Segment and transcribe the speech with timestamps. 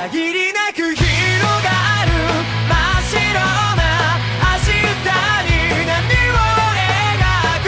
[0.00, 2.12] 限りなく広がる
[2.68, 3.18] 真っ白
[3.74, 3.82] な
[4.38, 4.70] 明日
[5.42, 5.50] に
[5.86, 5.90] 波
[6.30, 6.38] を
[6.86, 7.66] 描く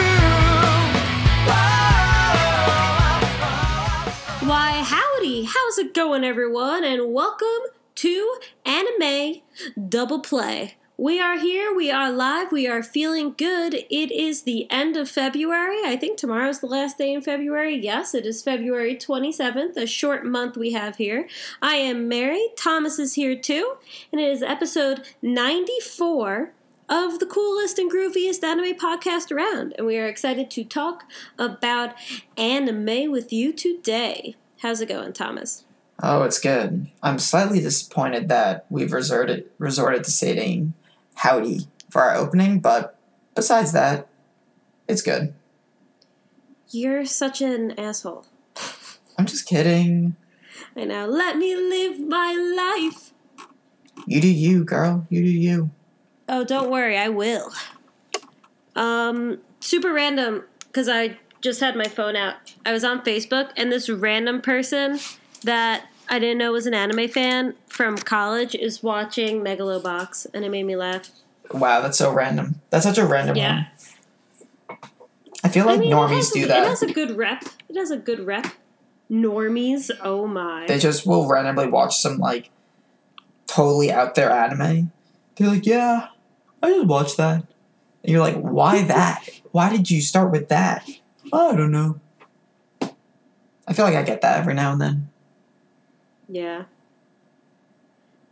[4.47, 5.43] Why, howdy!
[5.43, 6.85] How's it going, everyone?
[6.85, 7.63] And welcome
[7.95, 9.41] to Anime
[9.89, 10.77] Double Play.
[11.01, 13.73] We are here, we are live, we are feeling good.
[13.73, 15.79] It is the end of February.
[15.83, 17.75] I think tomorrow's the last day in February.
[17.75, 21.27] Yes, it is February 27th, a short month we have here.
[21.59, 23.77] I am Mary, Thomas is here too,
[24.11, 26.53] and it is episode 94
[26.87, 31.05] of the coolest and grooviest anime podcast around, and we are excited to talk
[31.39, 31.95] about
[32.37, 34.35] anime with you today.
[34.59, 35.63] How's it going, Thomas?
[36.03, 36.91] Oh, it's good.
[37.01, 40.75] I'm slightly disappointed that we've resorted resorted to stating
[41.21, 42.97] howdy for our opening, but
[43.35, 44.07] besides that,
[44.87, 45.33] it's good.
[46.71, 48.25] You're such an asshole.
[49.19, 50.15] I'm just kidding.
[50.75, 51.05] I know.
[51.05, 53.11] Let me live my life.
[54.07, 55.05] You do you, girl.
[55.09, 55.69] You do you.
[56.27, 57.51] Oh, don't worry, I will.
[58.75, 62.35] Um, super random because I just had my phone out.
[62.65, 64.99] I was on Facebook, and this random person
[65.43, 70.43] that I didn't know it was an anime fan from college is watching Megalobox, and
[70.43, 71.09] it made me laugh.
[71.53, 72.59] Wow, that's so random.
[72.69, 73.63] That's such a random Yeah.
[74.67, 74.77] one.
[75.41, 76.63] I feel like I mean, normies do It that.
[76.63, 77.45] It has a good rep.
[77.69, 78.47] It has a good rep.
[79.09, 80.65] Normies, oh my.
[80.67, 82.49] They just will randomly watch some like
[83.47, 84.91] totally out there anime.
[85.37, 86.07] They're like, yeah,
[86.61, 87.45] I just watched that.
[88.03, 89.29] And you're like, why that?
[89.51, 90.87] Why did you start with that?
[91.31, 91.99] Oh, I don't know.
[93.65, 95.10] I feel like I get that every now and then.
[96.31, 96.63] Yeah.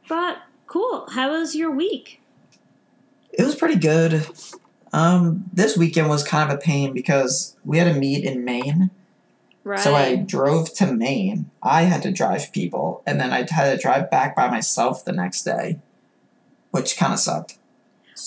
[0.07, 1.05] But cool.
[1.11, 2.21] How was your week?
[3.31, 4.25] It was pretty good.
[4.93, 8.89] Um, this weekend was kind of a pain because we had a meet in Maine.
[9.65, 9.79] Right.
[9.79, 11.51] So I drove to Maine.
[11.61, 15.11] I had to drive people, and then I had to drive back by myself the
[15.11, 15.79] next day,
[16.71, 17.57] which kind of sucked.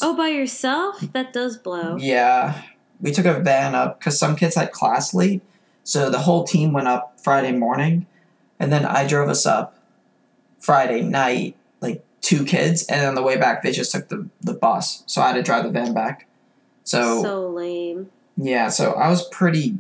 [0.03, 1.01] oh, by yourself?
[1.01, 1.97] That does blow.
[1.97, 2.63] Yeah,
[3.01, 5.41] we took a van up because some kids had class late,
[5.83, 8.07] so the whole team went up Friday morning,
[8.63, 9.77] and then I drove us up
[10.61, 14.55] Friday night, like two kids, and on the way back they just took the the
[14.55, 16.29] bus, so I had to drive the van back.
[16.85, 18.11] So, so lame.
[18.37, 19.79] yeah, so I was pretty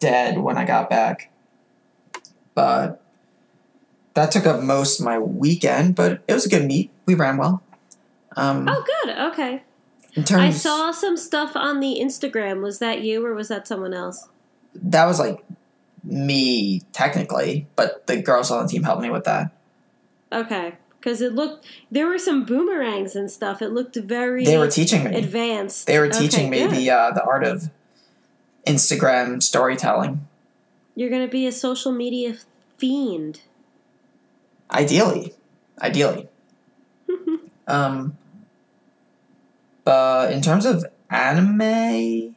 [0.00, 1.30] dead when I got back,
[2.56, 3.00] but
[4.14, 5.94] that took up most of my weekend.
[5.94, 6.90] But it was a good meet.
[7.06, 7.62] We ran well.
[8.36, 9.16] Um, Oh, good.
[9.32, 9.62] Okay.
[10.14, 12.60] in terms, I saw some stuff on the Instagram.
[12.60, 14.28] Was that you or was that someone else?
[14.74, 15.44] that was like
[16.04, 19.50] me technically, but the girls on the team helped me with that.
[20.32, 20.74] Okay.
[20.98, 23.62] Because it looked, there were some boomerangs and stuff.
[23.62, 25.14] It looked very They were teaching me.
[25.16, 25.86] advanced.
[25.86, 26.72] They were Okay, teaching me good.
[26.72, 27.70] the uh, the art of
[28.66, 30.26] Instagram storytelling.
[30.94, 32.36] You're going to be a social media
[32.76, 33.40] fiend.
[34.70, 35.34] Ideally,
[35.80, 36.28] ideally.
[37.66, 38.16] um,
[39.84, 42.34] but in terms of anime, I'm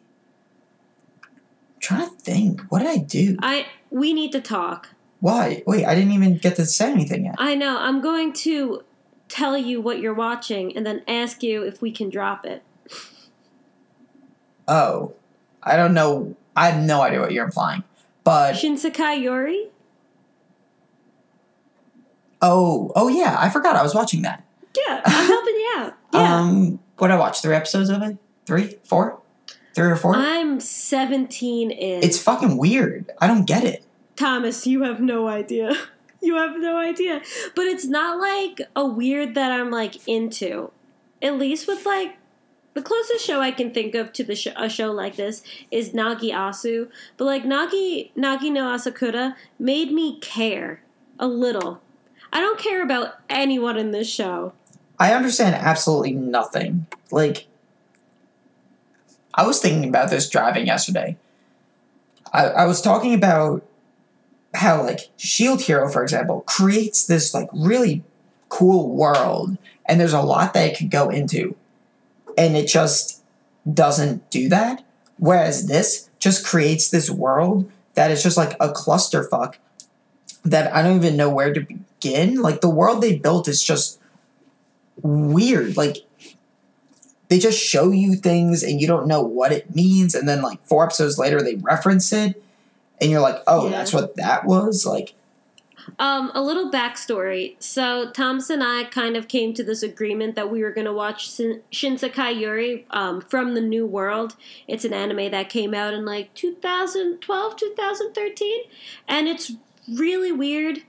[1.84, 2.62] trying to think.
[2.70, 3.38] What did I do?
[3.42, 4.90] I We need to talk.
[5.20, 5.64] Why?
[5.68, 7.36] Wait, I didn't even get to say anything yet.
[7.38, 7.78] I know.
[7.80, 8.84] I'm going to
[9.30, 12.64] tell you what you're watching and then ask you if we can drop it.
[14.68, 15.14] Oh,
[15.62, 16.36] I don't know.
[16.56, 17.84] I have no idea what you're implying.
[18.24, 19.70] But Shinsekai Yori?
[22.42, 24.44] oh, oh yeah, I forgot I was watching that.
[24.76, 25.94] Yeah, I'm helping you out.
[26.14, 26.36] Yeah.
[26.36, 28.18] Um, what I watched three episodes of it?
[28.46, 29.20] Three, four,
[29.74, 30.16] three or four?
[30.16, 32.04] I'm 17 in.
[32.04, 33.12] it's fucking weird.
[33.20, 33.84] I don't get it.
[34.16, 35.74] Thomas, you have no idea.
[36.26, 37.22] You have no idea.
[37.54, 40.72] But it's not like a weird that I'm like into.
[41.22, 42.16] At least with like
[42.76, 45.90] the closest show I can think of to the sh- a show like this is
[45.90, 46.88] Nagi Asu.
[47.18, 50.82] But like Nagi Nagi no Asukara made me care
[51.20, 51.82] a little.
[52.32, 54.54] I don't care about anyone in this show.
[54.98, 56.88] I understand absolutely nothing.
[57.12, 57.48] Like,
[59.34, 61.18] I was thinking about this driving yesterday.
[62.32, 63.66] I, I was talking about
[64.54, 68.04] how, like, Shield Hero, for example, creates this, like, really
[68.50, 69.58] cool world,
[69.88, 71.56] and there's a lot that it could go into,
[72.38, 73.24] and it just
[73.72, 74.84] doesn't do that.
[75.18, 79.56] Whereas this just creates this world that is just like a clusterfuck
[80.44, 82.42] that I don't even know where to begin.
[82.42, 84.00] Like, the world they built is just
[85.02, 85.78] weird.
[85.78, 85.98] Like
[87.34, 90.64] they just show you things and you don't know what it means, and then like
[90.68, 92.40] four episodes later they reference it,
[93.02, 93.72] and you're like, oh, Yeah.
[93.72, 94.86] that's what that was.
[94.86, 95.16] Like,
[95.98, 97.56] Um, a little backstory.
[97.58, 100.94] So Thomas and I kind of came to this agreement that we were going to
[100.94, 104.36] watch Shin- Shinsekai Yori um, from the New World.
[104.68, 108.60] It's an anime that came out in like 2012, 2013,
[109.08, 109.54] and it's
[109.92, 110.84] really weird.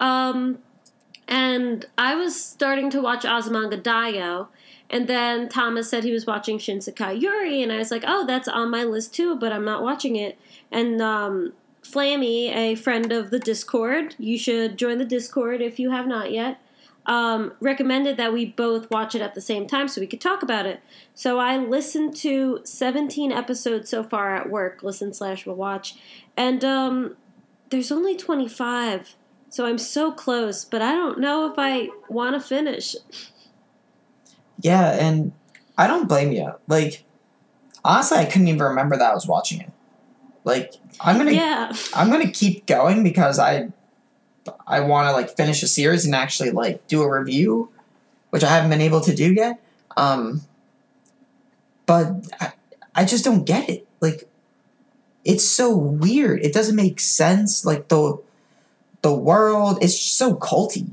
[0.00, 0.58] Um,
[1.28, 4.48] and I was starting to watch Azumanga Daioh,
[4.88, 8.48] and then Thomas said he was watching Shinsekai Yori, and I was like, oh, that's
[8.48, 10.38] on my list too, but I'm not watching it.
[10.70, 11.52] And um,
[11.82, 16.32] Flammy, a friend of the Discord, you should join the Discord if you have not
[16.32, 16.60] yet.
[17.04, 20.42] Um, recommended that we both watch it at the same time so we could talk
[20.42, 20.80] about it.
[21.14, 25.94] So I listened to 17 episodes so far at work, listen slash will watch,
[26.36, 27.16] and um,
[27.70, 29.14] there's only 25.
[29.48, 32.96] So I'm so close, but I don't know if I want to finish.
[34.60, 35.32] Yeah, and
[35.76, 36.52] I don't blame you.
[36.66, 37.04] Like,
[37.84, 39.70] honestly, I couldn't even remember that I was watching it.
[40.44, 41.72] Like, I'm gonna, Yeah.
[41.94, 43.68] I'm gonna keep going because I,
[44.66, 47.70] I want to like finish a series and actually like do a review,
[48.30, 49.60] which I haven't been able to do yet.
[49.96, 50.42] Um,
[51.84, 52.52] but I,
[52.94, 53.86] I just don't get it.
[54.00, 54.28] Like,
[55.24, 56.40] it's so weird.
[56.42, 57.64] It doesn't make sense.
[57.64, 58.20] Like the,
[59.02, 59.78] the world.
[59.82, 60.90] It's so culty.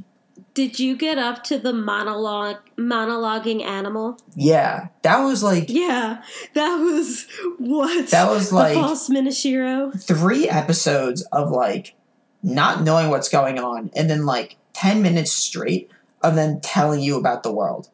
[0.54, 4.20] Did you get up to the monologue monologuing animal?
[4.36, 6.22] Yeah, that was like Yeah,
[6.54, 7.26] that was
[7.58, 8.10] what?
[8.10, 10.00] That was like false Minoshiro.
[10.00, 11.96] three episodes of like
[12.44, 15.90] not knowing what's going on and then like 10 minutes straight
[16.22, 17.90] of them telling you about the world.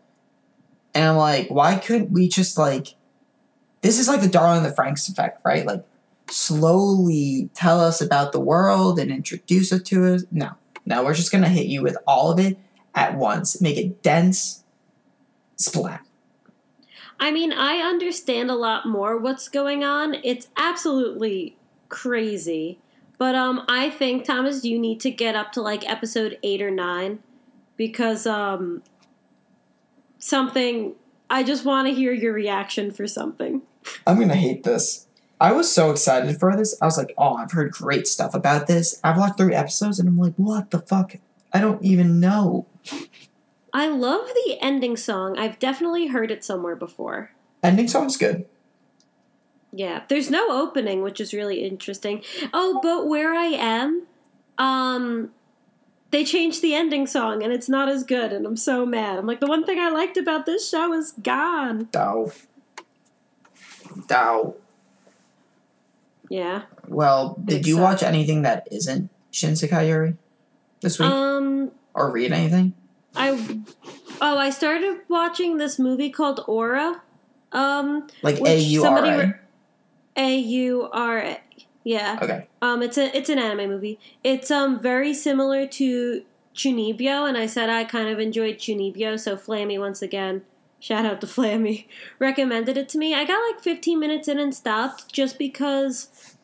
[0.94, 2.96] And i'm like why couldn't we just like
[3.82, 5.66] this is like the darling in the franxx effect right?
[5.66, 5.86] Like
[6.30, 10.26] slowly tell us about the world and introduce it to us.
[10.30, 10.52] No
[10.90, 12.58] no we're just gonna hit you with all of it
[12.94, 14.64] at once make it dense
[15.56, 16.04] splat
[17.20, 20.16] I mean, I understand a lot more what's going on.
[20.24, 21.58] It's absolutely
[21.90, 22.80] crazy.
[23.18, 26.72] But um I think Thomas you need to get up to like episode 8 or
[26.72, 27.20] 9
[27.76, 28.82] because um
[30.18, 30.94] something
[31.30, 33.62] I just want to hear your reaction for something.
[34.08, 35.08] I'm gonna hate this.
[35.40, 36.76] I was so excited for this.
[36.82, 39.00] I was like, oh, I've heard great stuff about this.
[39.04, 41.16] I've watched three episodes and I'm like, what the fuck?
[41.54, 42.66] I don't even know.
[43.74, 45.38] I love the ending song.
[45.38, 47.32] I've definitely heard it somewhere before.
[47.64, 48.46] Ending song's good.
[49.72, 52.24] Yeah, there's no opening, which is really interesting.
[52.54, 54.08] Oh, but where I am,
[54.58, 55.32] um,
[56.12, 59.20] they changed the ending song, and it's not as good, and I'm so mad.
[59.20, 61.88] I'm like, the one thing I liked about this show is gone.
[61.92, 62.32] Dow.
[64.08, 64.56] Dow.
[66.30, 66.64] Yeah.
[66.88, 67.84] Well, did you suck.
[67.84, 70.16] watch anything that isn't Shinsekai Yori
[70.82, 71.10] this week?
[71.10, 72.74] Um, or read anything?
[73.16, 73.32] I
[74.22, 77.02] oh, I started watching this movie called Aura.
[77.52, 79.34] Um, Like A U R somebody
[80.16, 81.42] A U R A.
[81.84, 82.20] Yeah.
[82.22, 82.48] Okay.
[82.62, 84.00] Um, it's a it's an anime movie.
[84.24, 86.24] It's um very similar to
[86.54, 90.44] Chunibyo, and I said I kind of enjoyed Chunibyo, so Flammy once again,
[90.80, 91.86] shout out to Flammy,
[92.18, 93.14] recommended it to me.
[93.14, 96.36] I got like 15 minutes in and stopped just because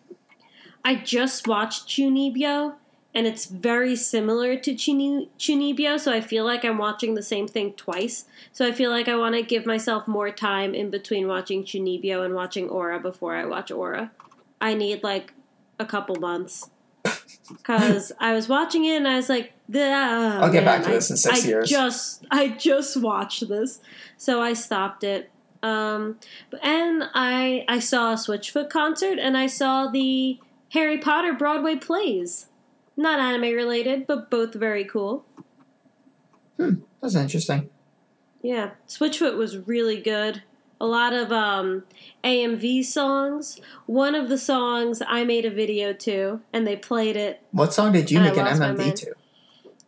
[0.84, 2.76] I just watched Chunibyo,
[3.14, 7.48] and it's very similar to Chuni- Chunibyo, so I feel like I'm watching the same
[7.48, 8.26] thing twice.
[8.52, 12.24] So I feel like I want to give myself more time in between watching Chunibyo
[12.26, 14.12] and watching Aura before I watch Aura.
[14.60, 15.34] I need like
[15.80, 16.70] a couple months
[17.50, 20.96] because I was watching it and I was like, "Ah, I'll get back man, to
[20.96, 23.80] this in six I years." Just I just watched this,
[24.18, 25.30] so I stopped it.
[25.64, 26.20] Um,
[26.62, 30.40] and I I saw a Switchfoot concert and I saw the
[30.74, 32.48] Harry Potter Broadway plays.
[32.98, 35.26] Not anime related, but both very cool.
[36.58, 37.70] Hmm, that's interesting.
[38.42, 40.44] Yeah, Switchfoot was really good.
[40.80, 41.84] A lot of um,
[42.24, 43.60] AMV songs.
[43.86, 47.42] One of the songs I made a video to, and they played it.
[47.52, 49.14] What song did you make an MMV to?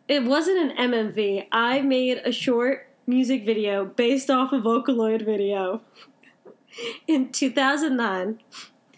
[0.08, 1.46] It wasn't an MMV.
[1.52, 5.82] I made a short music video based off a Vocaloid video
[7.06, 8.40] in 2009.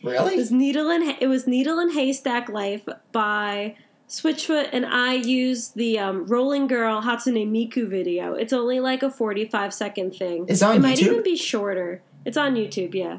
[0.02, 0.34] Really?
[0.34, 3.76] It was Needle and it was Needle and Haystack Life by
[4.08, 8.34] Switchfoot, and I used the um, Rolling Girl Hatsune Miku video.
[8.34, 10.46] It's only like a 45 second thing.
[10.48, 12.02] It's on it might even be shorter.
[12.24, 13.18] It's on YouTube, yeah.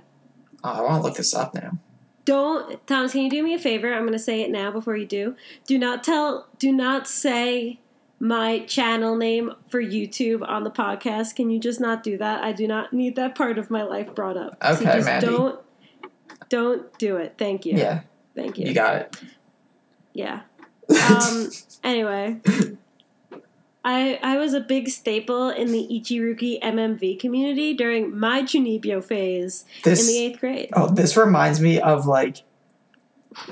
[0.64, 1.78] Oh, I want to look this up now.
[2.32, 3.94] Don't Thomas, can you do me a favor?
[3.94, 5.36] I'm gonna say it now before you do.
[5.68, 7.82] Do not tell do not say
[8.22, 11.36] my channel name for YouTube on the podcast.
[11.36, 12.42] Can you just not do that?
[12.42, 14.56] I do not need that part of my life brought up.
[14.64, 15.28] So Okay, just Mandy.
[15.28, 15.60] don't
[16.48, 17.36] don't do it.
[17.38, 17.76] Thank you.
[17.78, 18.66] Yeah, Thank you.
[18.66, 19.22] you got it.
[20.14, 20.42] yeah.
[20.90, 21.50] Um
[21.84, 22.40] anyway.
[23.84, 29.66] I, I was a big staple in the Ichiruki MMV community during my Chunibyo phase
[29.84, 30.70] this, in the eighth grade.
[30.74, 32.44] oh, this reminds me of like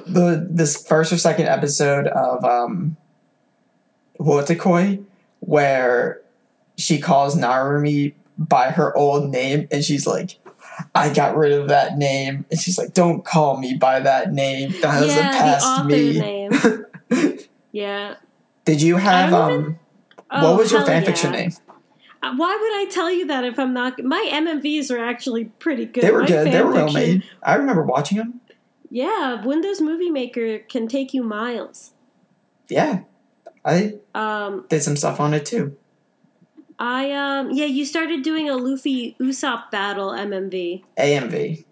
[0.06, 2.98] the this first or second episode of um
[4.20, 5.04] Wotakoi
[5.40, 6.22] where
[6.78, 10.38] she calls Narumi by her old name and she's like
[10.94, 14.72] I got rid of that name and she's like don't call me by that name
[14.82, 16.78] that yeah, past the
[17.12, 17.40] author me
[17.72, 18.16] yeah.
[18.66, 19.80] Did you have um
[20.32, 21.42] Oh, what was your hell fanfiction yeah.
[21.42, 21.52] name?
[22.22, 24.04] Uh, Why would I tell you that if I'm not?
[24.04, 26.04] My MMVs are actually pretty good.
[26.04, 26.48] They were My good.
[26.52, 27.24] They were well made.
[27.42, 28.42] I remember watching them.
[28.90, 31.92] Yeah, Windows Movie Maker can take you miles.
[32.70, 33.02] Yeah,
[33.64, 35.78] I Um, did some stuff on it too.
[36.78, 40.84] I um, yeah, you started doing a Luffy Usopp battle MMV.
[40.98, 41.66] AMV.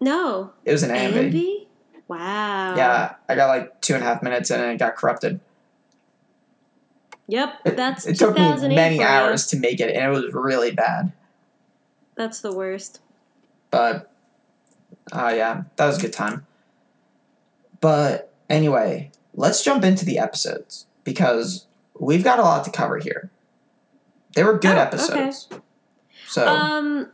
[0.00, 1.32] No, It was an AMV.
[1.32, 1.66] AMV.
[2.08, 2.74] Wow.
[2.76, 5.40] Yeah, I got like two and a half minutes in and it got corrupted.
[7.26, 7.60] Yep.
[7.76, 11.12] That's it took me many hours to make it, and it was really bad.
[12.16, 13.00] That's the worst.
[13.70, 14.10] But,
[15.10, 16.46] uh, yeah, that was a good time.
[17.80, 21.66] But anyway, let's jump into the episodes because
[21.98, 23.30] we've got a lot to cover here.
[24.34, 25.48] They were good Oh, episodes.
[26.28, 27.10] So, Um,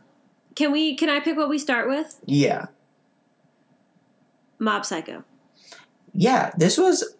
[0.55, 0.95] can we?
[0.95, 2.19] Can I pick what we start with?
[2.25, 2.65] yeah.
[4.59, 5.23] Mob Psycho.
[6.13, 7.15] Yeah, this was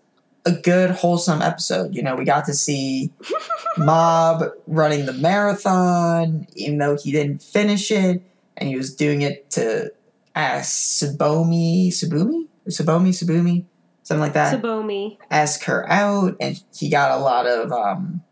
[0.45, 1.95] a good, wholesome episode.
[1.95, 3.12] You know, we got to see
[3.77, 8.21] Mob running the marathon, even though he didn't finish it,
[8.57, 9.91] and he was doing it to
[10.36, 12.48] ask Sabomi, Sabumi?
[12.67, 13.65] Sabomi, Sabumi?
[14.03, 14.62] Something like that.
[14.62, 15.17] Sabomi.
[15.29, 18.24] ask her out, and he got a lot of um,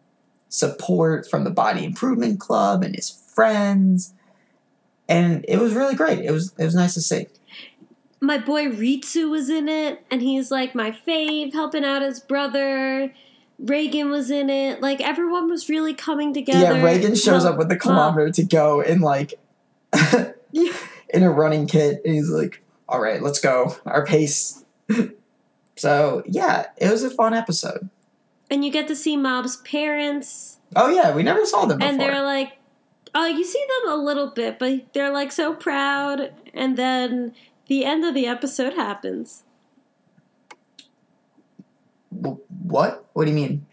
[0.50, 4.14] support from the Body Improvement Club and his friends.
[5.08, 6.20] And it was really great.
[6.20, 7.28] It was it was nice to see.
[8.22, 13.14] My boy Ritsu was in it, and he's like my fave, helping out his brother.
[13.64, 14.82] Reigen was in it.
[14.82, 16.78] Like everyone was really coming together.
[16.78, 19.34] Yeah, Reigen shows up with the well, kilometer to go in like
[20.54, 23.76] in a running kit, and he's like, "All right, let's go.
[23.86, 24.64] Our pace."
[25.76, 27.90] so yeah, it was a fun episode.
[28.52, 31.92] And you get to see Mob's parents, Oh yeah, we never saw them before.
[31.92, 32.58] and they're like,
[33.16, 36.32] oh, you see them a little bit, but they're like so proud.
[36.54, 37.34] And then
[37.70, 39.44] the end of the episode happens.
[42.10, 43.06] What?
[43.14, 43.66] What do you mean?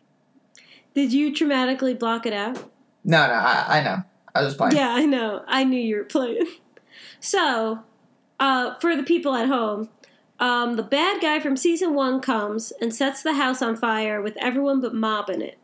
[0.95, 2.57] Did you dramatically block it out?
[3.05, 4.03] No, no, I, I know.
[4.35, 4.76] I was playing.
[4.76, 5.43] Yeah, I know.
[5.49, 6.47] I knew you were playing.
[7.21, 7.81] So,
[8.41, 9.91] uh, for the people at home,
[10.38, 14.37] um, the bad guy from season one comes and sets the house on fire with
[14.38, 15.59] everyone but Mob in it.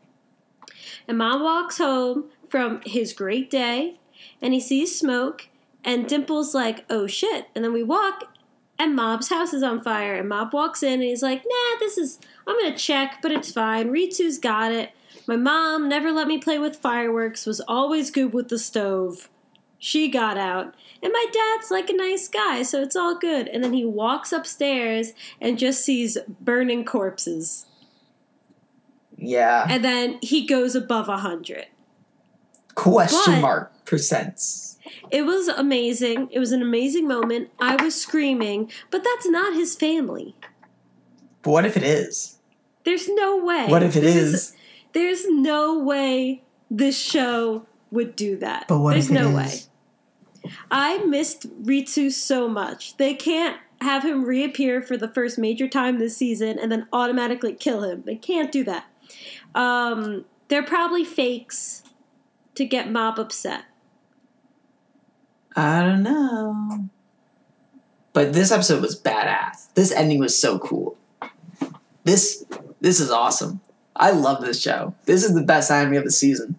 [1.07, 3.99] And Mob walks home from his great day
[4.41, 5.47] and he sees smoke,
[5.83, 7.47] and Dimple's like, oh shit.
[7.55, 8.35] And then we walk,
[8.79, 10.15] and Mob's house is on fire.
[10.15, 13.51] And Mob walks in and he's like, nah, this is, I'm gonna check, but it's
[13.51, 13.89] fine.
[13.89, 14.91] Ritsu's got it.
[15.27, 19.29] My mom never let me play with fireworks, was always good with the stove.
[19.79, 20.73] She got out.
[21.01, 23.47] And my dad's like a nice guy, so it's all good.
[23.49, 25.11] And then he walks upstairs
[25.41, 27.65] and just sees burning corpses.
[29.17, 29.65] Yeah.
[29.69, 31.67] And then he goes above a 100.
[32.75, 34.77] Question But- mark percents.
[35.11, 36.29] It was amazing.
[36.31, 37.49] It was an amazing moment.
[37.59, 40.35] I was screaming, but that's not his family.
[41.41, 42.37] But what if it is?
[42.83, 43.67] There's no way.
[43.67, 44.55] What if it This is?
[44.93, 48.67] There's no way this show would do that.
[48.67, 49.69] But what There's if it no is?
[50.45, 50.51] way.
[50.71, 52.97] I missed Ritsu so much.
[52.97, 57.53] They can't have him reappear for the first major time this season and then automatically
[57.53, 58.03] kill him.
[58.05, 58.85] They can't do that.
[59.55, 61.83] Um, they're probably fakes
[62.55, 63.63] to get Mob upset.
[65.55, 66.89] I don't know.
[68.13, 69.73] But this episode was badass.
[69.73, 70.97] This ending was so cool.
[72.03, 72.45] This
[72.81, 73.61] this is awesome.
[73.95, 74.95] I love this show.
[75.05, 76.55] This is the best anime of the season.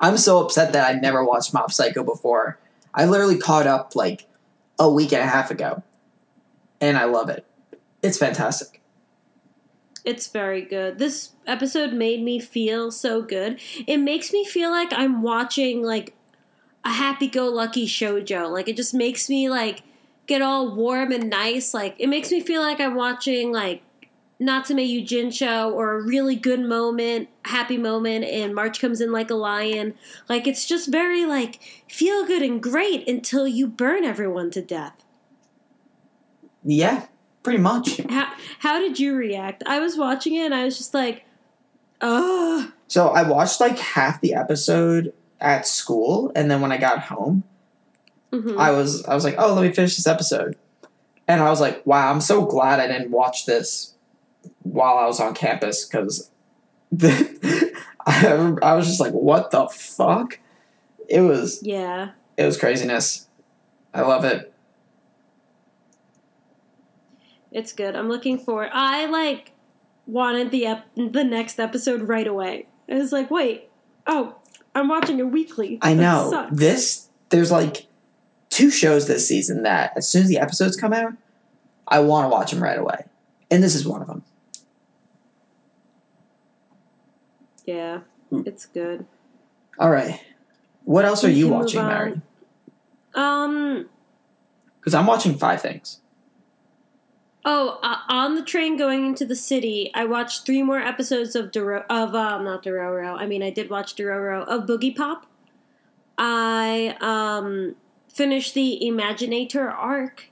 [0.00, 2.58] I'm so upset that I never watched Mob Psycho before.
[2.94, 4.26] I literally caught up like
[4.78, 5.82] a week and a half ago.
[6.80, 7.46] And I love it.
[8.02, 8.82] It's fantastic.
[10.04, 10.98] It's very good.
[10.98, 13.60] This episode made me feel so good.
[13.86, 16.16] It makes me feel like I'm watching like
[16.84, 18.50] a happy-go-lucky shojo.
[18.50, 19.82] Like it just makes me like
[20.26, 21.74] get all warm and nice.
[21.74, 23.82] Like it makes me feel like I'm watching like
[24.40, 29.34] Natsume Yujincho or a really good moment, happy moment, and March comes in like a
[29.34, 29.94] lion.
[30.28, 35.04] Like it's just very like feel good and great until you burn everyone to death.
[36.64, 37.06] Yeah,
[37.42, 38.00] pretty much.
[38.08, 39.62] How how did you react?
[39.66, 41.24] I was watching it and I was just like,
[42.00, 42.72] ugh.
[42.88, 45.12] So I watched like half the episode
[45.42, 47.42] at school, and then when I got home,
[48.32, 48.56] Mhm.
[48.58, 50.56] I was I was like, oh, let me finish this episode,
[51.28, 53.94] and I was like, wow, I'm so glad I didn't watch this
[54.62, 56.30] while I was on campus because
[58.06, 60.38] I, I was just like, what the fuck?
[61.08, 62.10] It was Yeah.
[62.36, 63.28] it was craziness.
[63.92, 64.52] I love it.
[67.50, 67.94] It's good.
[67.94, 68.68] I'm looking for.
[68.72, 69.52] I like
[70.06, 72.66] wanted the ep- the next episode right away.
[72.90, 73.68] I was like, wait,
[74.06, 74.36] oh,
[74.74, 75.78] I'm watching it weekly.
[75.82, 77.08] I know this.
[77.28, 77.86] There's like
[78.50, 81.12] two shows this season that as soon as the episodes come out,
[81.86, 83.04] I want to watch them right away,
[83.50, 84.22] and this is one of them.
[87.66, 88.00] Yeah.
[88.44, 89.06] It's good.
[89.78, 90.20] All right.
[90.84, 91.86] What else are you watching.
[91.86, 92.20] Mary?
[93.14, 93.88] Um.
[94.80, 96.00] Because I'm watching five things.
[97.44, 101.50] Oh, uh, on the train going into the city, I watched three more episodes of
[101.50, 103.16] Doro- of um not Dororo.
[103.18, 105.26] I mean, I did watch Dororo of Boogie Pop.
[106.16, 107.74] I um
[108.08, 110.30] finished the Imaginator arc,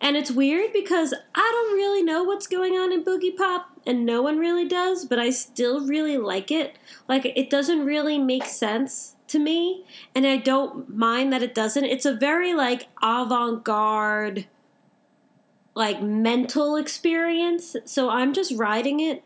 [0.00, 4.06] and it's weird because I don't really know what's going on in Boogie Pop, and
[4.06, 5.04] no one really does.
[5.04, 6.78] But I still really like it.
[7.08, 9.84] Like it doesn't really make sense to me,
[10.14, 11.84] and I don't mind that it doesn't.
[11.86, 14.46] It's a very like avant garde
[15.76, 17.76] like mental experience.
[17.84, 19.22] So I'm just riding it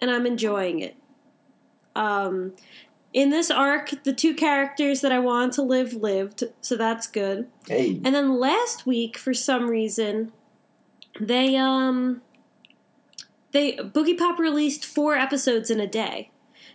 [0.00, 0.96] and I'm enjoying it.
[1.94, 2.54] Um
[3.12, 7.48] in this arc, the two characters that I want to live lived, so that's good.
[7.66, 8.00] Hey.
[8.04, 10.32] And then last week, for some reason,
[11.20, 12.22] they um
[13.52, 16.30] they Boogie Pop released four episodes in a day.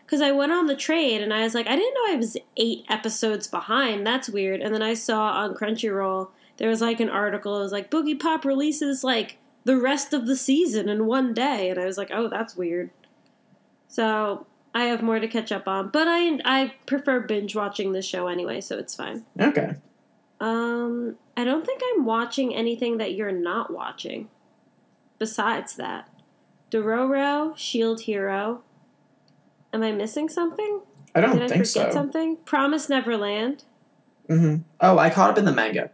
[0.08, 2.36] Cause I went on the train and I was like, I didn't know I was
[2.58, 4.06] eight episodes behind.
[4.06, 4.60] That's weird.
[4.60, 6.32] And then I saw on Crunchyroll
[6.62, 7.58] there was like an article.
[7.58, 11.72] It was like Boogie Pop releases like the rest of the season in one day,
[11.72, 12.92] and I was like, oh, that's weird.
[13.88, 18.06] So I have more to catch up on, but I I prefer binge watching this
[18.06, 19.26] show anyway, so it's fine.
[19.40, 19.74] Okay.
[20.40, 24.30] Um, I don't think I'm watching anything that you're not watching.
[25.18, 26.10] Besides that,
[26.70, 28.62] Dororo, Shield Hero.
[29.74, 30.82] Am I missing something?
[31.16, 31.92] I don't Did I think forget so.
[31.92, 32.38] something?
[32.46, 33.64] Promise Neverland.
[34.30, 34.62] Mm-hmm.
[34.80, 35.90] Oh, I caught up in the manga.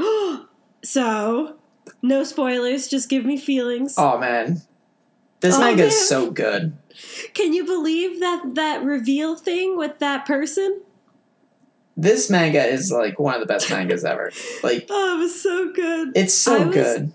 [0.84, 1.56] so,
[2.02, 2.88] no spoilers.
[2.88, 3.94] Just give me feelings.
[3.98, 4.62] Oh man,
[5.40, 5.86] this Oh, manga man.
[5.88, 6.76] is so good.
[7.34, 10.82] Can you believe that that reveal thing with that person?
[11.96, 14.32] This manga is like one of the best mangas ever.
[14.62, 16.12] Like Oh, it was so good.
[16.14, 17.12] it's so I was- good.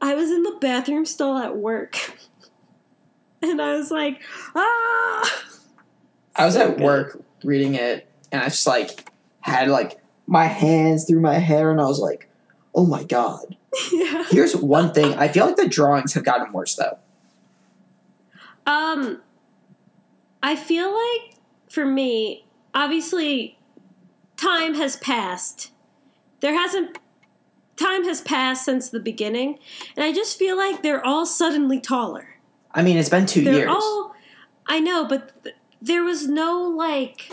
[0.00, 1.96] I was in the bathroom stall at work,
[3.42, 4.22] and I was like,
[4.54, 5.42] ah.
[6.36, 6.84] I was So at good.
[6.84, 11.80] work reading it, and I just like had like my hands through my hair, and
[11.80, 12.27] I was like,
[12.74, 13.56] "Oh my god!"
[13.92, 14.24] yeah.
[14.30, 16.98] Here's one thing: I feel like the drawings have gotten worse though.
[18.66, 19.22] Um,
[20.42, 21.36] I feel like
[21.70, 23.58] for me, obviously,
[24.36, 25.72] time has passed.
[26.40, 26.98] There hasn't.
[27.76, 29.58] Time has passed since the beginning,
[29.96, 32.38] and I just feel like they're all suddenly taller.
[32.72, 33.70] I mean, it's been 2 They're years.
[33.70, 34.14] all.
[34.66, 37.32] I know, but th- there was no like.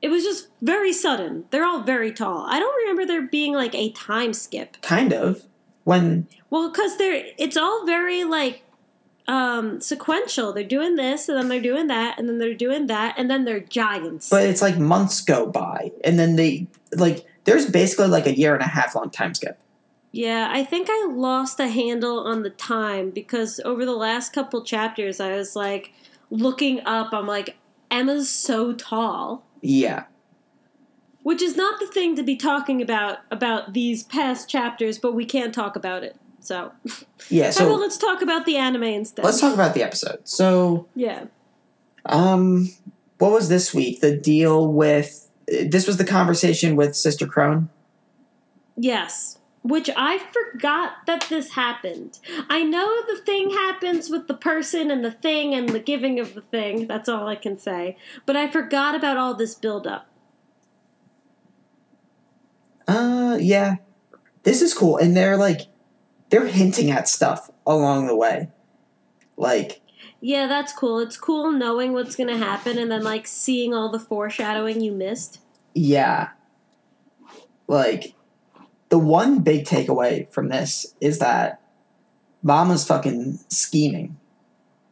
[0.00, 1.44] It was just very sudden.
[1.50, 2.46] They're all very tall.
[2.48, 4.80] I don't remember there being like a time skip.
[4.80, 5.44] kind of.
[5.84, 8.62] When Well, because they're it's all very like
[9.26, 10.52] um sequential.
[10.52, 13.44] They're doing this, and then they're doing that, and then they're doing that, and then
[13.44, 14.28] they're giants.
[14.28, 18.54] but it's like months go by, and then they like there's basically like a year
[18.54, 19.58] and a half long time skip.
[20.12, 24.62] yeah, I think I lost a handle on the time because over the last couple
[24.62, 25.92] chapters, I was like
[26.30, 27.12] looking up.
[27.14, 27.56] I'm like,
[27.90, 29.44] Emma's so tall.
[29.60, 30.04] Yeah,
[31.22, 35.24] Which is not the thing to be talking about about these past chapters, but we
[35.24, 36.16] can't talk about it.
[36.40, 36.72] So,
[37.28, 37.50] yeah.
[37.50, 39.24] So about let's talk about the anime instead?
[39.24, 40.20] let's talk about the episode.
[40.24, 41.24] So Yeah.
[42.06, 42.70] Um,
[43.18, 44.00] what was this week?
[44.00, 47.68] The deal with this was the conversation with Sister Crone.
[48.76, 49.37] Yes.
[49.62, 52.20] Which I forgot that this happened.
[52.48, 56.34] I know the thing happens with the person and the thing and the giving of
[56.34, 56.86] the thing.
[56.86, 57.96] That's all I can say.
[58.24, 60.08] But I forgot about all this buildup.
[62.86, 63.76] Uh, yeah,
[64.44, 65.62] this is cool, and they're like,
[66.30, 68.48] they're hinting at stuff along the way,
[69.36, 69.82] like
[70.20, 70.98] Yeah, that's cool.
[70.98, 74.92] It's cool knowing what's going to happen and then like seeing all the foreshadowing you
[74.92, 75.40] missed.
[75.74, 76.30] yeah,
[77.66, 78.14] like
[78.88, 81.60] the one big takeaway from this is that
[82.42, 84.16] Mama's fucking scheming.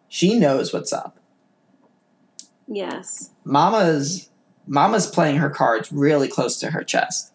[0.08, 1.18] She knows what's up.
[2.68, 3.30] Yes.
[3.44, 4.30] Mama's
[4.66, 7.32] Mama's playing her cards really close to her chest.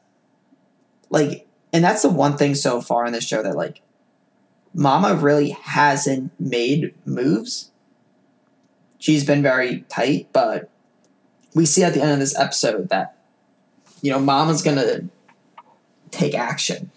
[1.09, 3.81] Like, and that's the one thing so far in this show that like
[4.73, 7.71] Mama really hasn't made moves.
[8.97, 10.69] She's been very tight, but
[11.55, 13.17] we see at the end of this episode that
[14.01, 15.03] you know Mama's gonna
[16.11, 16.91] take action.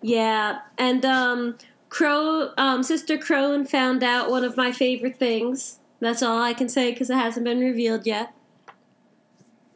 [0.00, 1.56] Yeah, and um
[1.88, 5.78] Crow um Sister Crone found out one of my favorite things.
[6.00, 8.34] That's all I can say cuz it hasn't been revealed yet.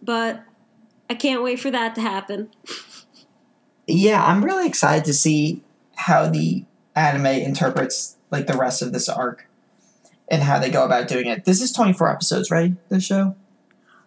[0.02, 0.42] But
[1.08, 2.50] I can't wait for that to happen.
[3.86, 5.62] Yeah, I'm really excited to see
[5.96, 9.46] how the anime interprets like the rest of this arc
[10.28, 11.44] and how they go about doing it.
[11.44, 12.72] This is 24 episodes, right?
[12.88, 13.34] This show?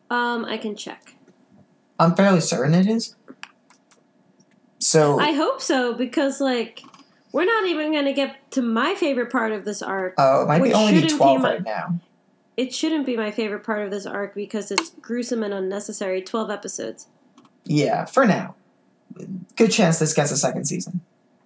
[0.09, 1.15] Um I can check.
[1.99, 3.15] I'm fairly certain it is.
[4.85, 6.83] So I hope so because like
[7.31, 10.13] We're not even going to get to my favorite part of this arc.
[10.19, 11.99] Oh, it might be only be shouldn't be twelve my- right now.
[12.55, 16.21] it shouldn't be my favorite part of this arc because it's gruesome and unnecessary.
[16.21, 17.07] 12 episodes.
[17.63, 18.53] Yeah, for now.
[19.55, 21.01] Good chance this gets a second season.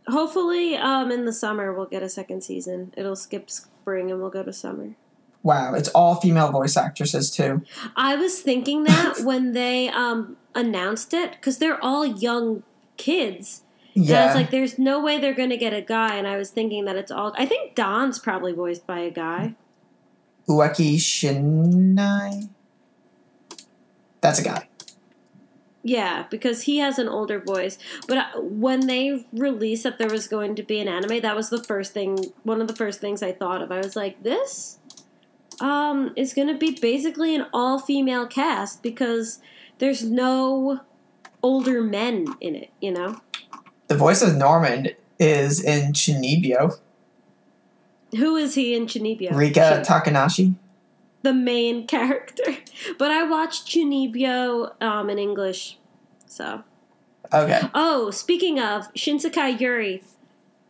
[0.08, 2.94] Hopefully, um, in the summer, we'll get a second season.
[2.98, 4.96] It'll skip spring and we'll go to summer.
[5.44, 7.64] Wow, it's all female voice actresses too.
[7.96, 12.64] I was thinking that when they um, announced it because they're all young
[13.00, 13.64] kids.
[14.08, 16.18] And I Yeah, was like, there's no way they're going to get a guy.
[16.18, 17.34] And I was thinking that it's all.
[17.38, 19.56] I think Don's probably voiced by a guy.
[20.50, 22.50] Ueki Shinai.
[24.22, 24.70] That's a guy.
[25.84, 27.78] Yeah, because he has an older voice.
[28.08, 31.50] But uh, when they released that there was going to be an anime, that was
[31.50, 33.72] the first thing, one of the first things I thought of.
[33.72, 34.80] I was like, this
[35.62, 39.40] um, is going to be basically an all female cast because
[39.80, 40.82] there's no
[41.42, 43.20] older men in it, you know?
[43.88, 46.78] The voice of Norman is in Chunibyo.
[48.18, 49.34] Who is he in Chunibyo?
[49.36, 50.56] Rika Chun- Takanashi.
[51.22, 52.58] the main character.
[52.98, 55.78] But I watched Chunibyo um, in English,
[56.26, 56.64] so.
[57.34, 57.62] Okay.
[57.76, 60.02] Oh, speaking of Shinsekai Yori,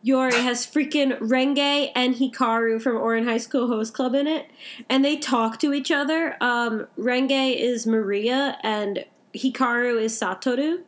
[0.02, 4.46] Yuri has freaking Renge and Hikaru from Ouran High School Host Club in it,
[4.88, 6.36] and they talk to each other.
[6.42, 9.04] Um, Renge is Maria, and
[9.34, 10.82] Hikaru is Satoru.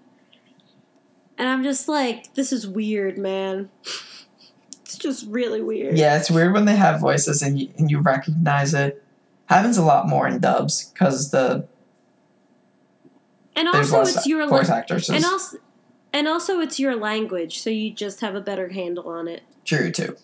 [1.39, 3.71] And I'm just like, this is weird, man.
[4.83, 5.97] It's just really weird.
[5.97, 9.03] Yeah, it's weird when they have voices and you, and you recognize it.
[9.47, 11.67] Happens a lot more in dubs because the
[13.57, 15.09] And also, it's your voice la- actors.
[15.09, 15.59] and also,
[16.13, 19.43] and also, it's your language, so you just have a better handle on it.
[19.65, 20.17] True too.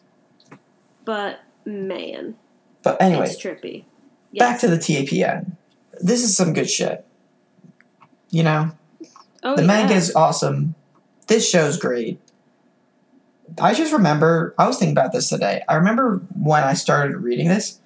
[1.04, 2.36] But man,
[2.82, 3.84] But anyway, it's trippy.
[4.38, 5.52] back to the TAPN.
[6.00, 7.06] This is some good shit.
[8.30, 8.70] You know,
[9.42, 9.66] oh, the yeah.
[9.66, 10.74] manga is awesome.
[11.26, 12.20] This show's great.
[13.60, 15.62] I just remember I was thinking about this today.
[15.68, 17.80] I remember when I started reading this,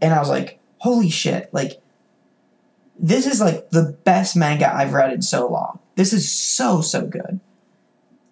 [0.00, 1.80] and I was like, "Holy shit!" Like,
[2.98, 5.78] this is like the best manga I've read in so long.
[5.94, 7.40] This is so so good.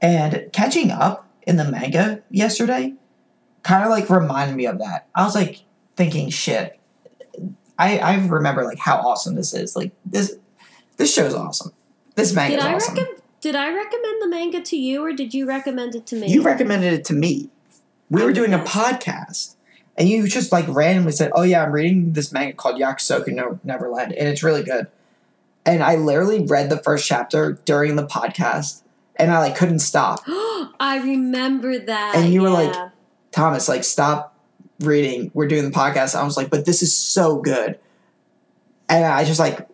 [0.01, 2.95] And catching up in the manga yesterday,
[3.62, 5.09] kind of like reminded me of that.
[5.14, 5.62] I was like
[5.97, 6.79] thinking, "Shit."
[7.79, 9.77] I I remember like how awesome this is.
[9.77, 10.37] Like this
[10.97, 11.73] this show's awesome.
[12.15, 12.95] This manga Did I awesome.
[12.95, 13.23] recommend?
[13.41, 16.29] Did I recommend the manga to you, or did you recommend it to me?
[16.29, 17.51] You recommended it to me.
[18.11, 19.57] We I were doing a podcast,
[19.99, 23.59] and you just like randomly said, "Oh yeah, I'm reading this manga called Yakusoku no
[23.65, 24.87] Neverland, and it's really good."
[25.67, 28.83] And I literally read the first chapter during the podcast,
[29.17, 30.21] and I like couldn't stop.
[30.27, 32.15] I remember that.
[32.17, 32.75] And you were like-
[33.33, 34.39] Thomas, like, stop
[34.81, 35.31] reading.
[35.35, 36.15] We're doing the podcast.
[36.15, 37.79] I was like, "But this is so good,"
[38.89, 39.67] and I just like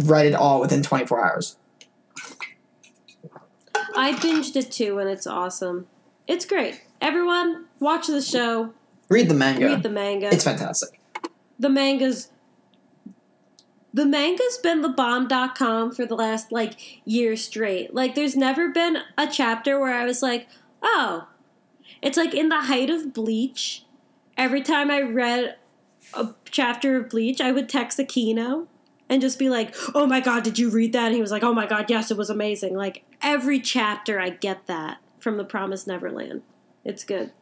[0.00, 1.56] read it all within 24 hours.
[3.96, 5.86] I binged it too, and it's awesome.
[6.26, 6.82] It's great.
[7.00, 8.72] Everyone, watch the show.
[9.08, 9.66] Read the manga.
[9.66, 10.28] Read the manga.
[10.32, 11.00] It's fantastic.
[11.58, 12.30] the manga's
[13.92, 17.92] the manga's been the bomb.com for the last like year straight.
[17.92, 20.46] Like there's never been a chapter where I was like,
[20.82, 21.26] "Oh."
[22.00, 23.84] It's like in the height of Bleach,
[24.36, 25.56] every time I read
[26.14, 28.68] a chapter of Bleach, I would text Aquino
[29.10, 31.42] and just be like, "Oh my god, did you read that?" And he was like,
[31.42, 35.44] "Oh my god, yes, it was amazing." Like every chapter I get that from The
[35.44, 36.40] Promised Neverland.
[36.84, 37.32] It's good.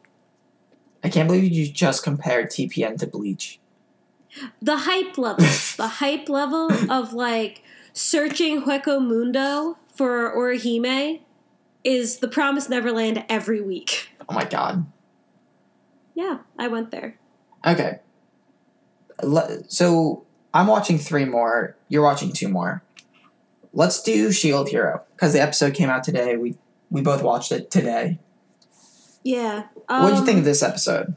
[1.01, 3.59] I can't believe you just compared TPN to Bleach.
[4.61, 5.45] the hype level
[5.77, 11.21] the hype level of like searching hueco mundo for orihime
[11.83, 14.85] is the promised neverland every week Oh my god.
[16.13, 17.17] yeah i went there
[17.65, 17.99] Okay.
[19.67, 21.75] So I'm watching three more.
[21.87, 22.81] You're watching two more.
[23.73, 26.37] Let's do Shield Hero because the episode came out today.
[26.37, 26.55] We
[26.89, 28.17] we both watched it today.
[29.23, 31.13] yeah what do you think um, of this episode?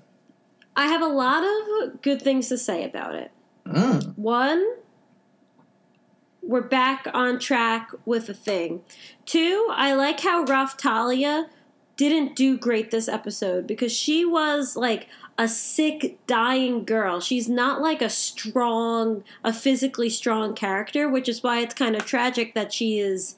[0.76, 3.30] i have a lot of good things to say about it
[3.66, 4.16] Mm.
[4.18, 4.64] One,
[6.42, 8.82] we're back on track with the thing.
[9.24, 11.46] Two, I like how Raftalia
[11.96, 15.06] didn't do great this episode because she was like
[15.38, 17.20] a sick, dying girl.
[17.20, 22.04] She's not like a strong, a physically strong character, which is why it's kind of
[22.04, 23.36] tragic that she is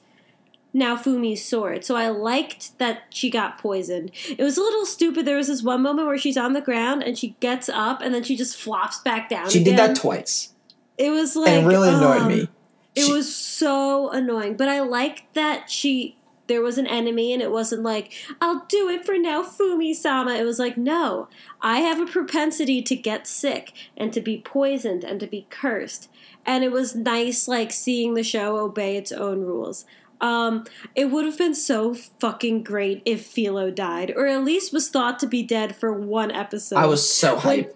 [0.73, 1.85] Naofumi's sword.
[1.85, 4.11] So I liked that she got poisoned.
[4.37, 5.25] It was a little stupid.
[5.25, 8.13] There was this one moment where she's on the ground and she gets up and
[8.13, 9.49] then she just flops back down.
[9.49, 10.53] She did that twice,
[10.97, 12.49] It was like and it really annoyed um, me.
[12.93, 16.14] It She- was so annoying, but I liked that she
[16.47, 20.35] there was an enemy and it wasn't like I'll do it for Naofumi sama.
[20.35, 21.27] It was like no,
[21.61, 26.09] I have a propensity to get sick and to be poisoned and to be cursed.
[26.45, 29.85] And it was nice like seeing the show obey its own rules.
[30.21, 34.89] Um, it would have been so fucking great if Philo died, or at least was
[34.89, 36.77] thought to be dead for one episode.
[36.77, 37.73] I was so hyped.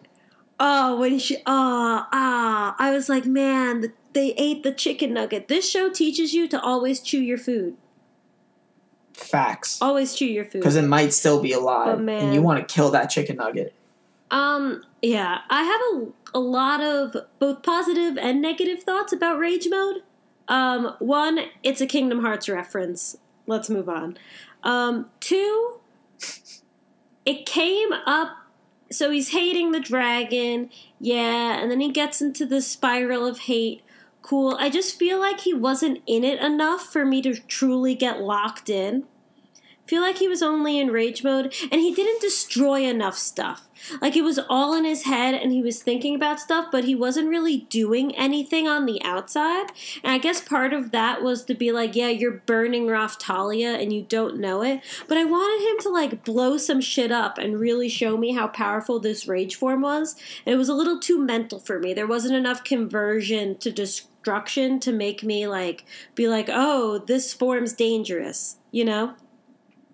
[0.59, 5.47] Oh, when she, oh, ah, I was like, man, they ate the chicken nugget.
[5.47, 7.77] This show teaches you to always chew your food.
[9.19, 9.81] Facts.
[9.81, 10.59] Always chew your food.
[10.59, 13.73] Because it might still be alive, But and you want to kill that chicken nugget.
[14.31, 15.81] Um, yeah, I have
[16.33, 20.03] a, a lot of both positive and negative thoughts about Rage Mode.
[20.47, 23.17] Um, one, it's a Kingdom Hearts reference.
[23.47, 24.17] Let's move on.
[24.63, 25.79] Um, two,
[27.25, 28.35] it came up.
[28.91, 33.83] So he's hating the dragon, yeah, and then he gets into the spiral of hate.
[34.29, 34.55] Cool.
[34.59, 38.69] I just feel like he wasn't in it enough for me to truly get locked
[38.69, 39.05] in.
[39.87, 43.67] Feel like he was only in rage mode, and he didn't destroy enough stuff.
[44.01, 46.93] Like it was all in his head and he was thinking about stuff, but he
[46.93, 49.67] wasn't really doing anything on the outside.
[50.03, 53.91] And I guess part of that was to be like, yeah, you're burning Raftalia and
[53.91, 54.81] you don't know it.
[55.07, 58.47] But I wanted him to like blow some shit up and really show me how
[58.47, 60.15] powerful this rage form was.
[60.45, 61.93] And it was a little too mental for me.
[61.93, 63.71] There wasn't enough conversion to
[64.19, 69.13] destruction to make me like be like, oh, this form's dangerous, you know?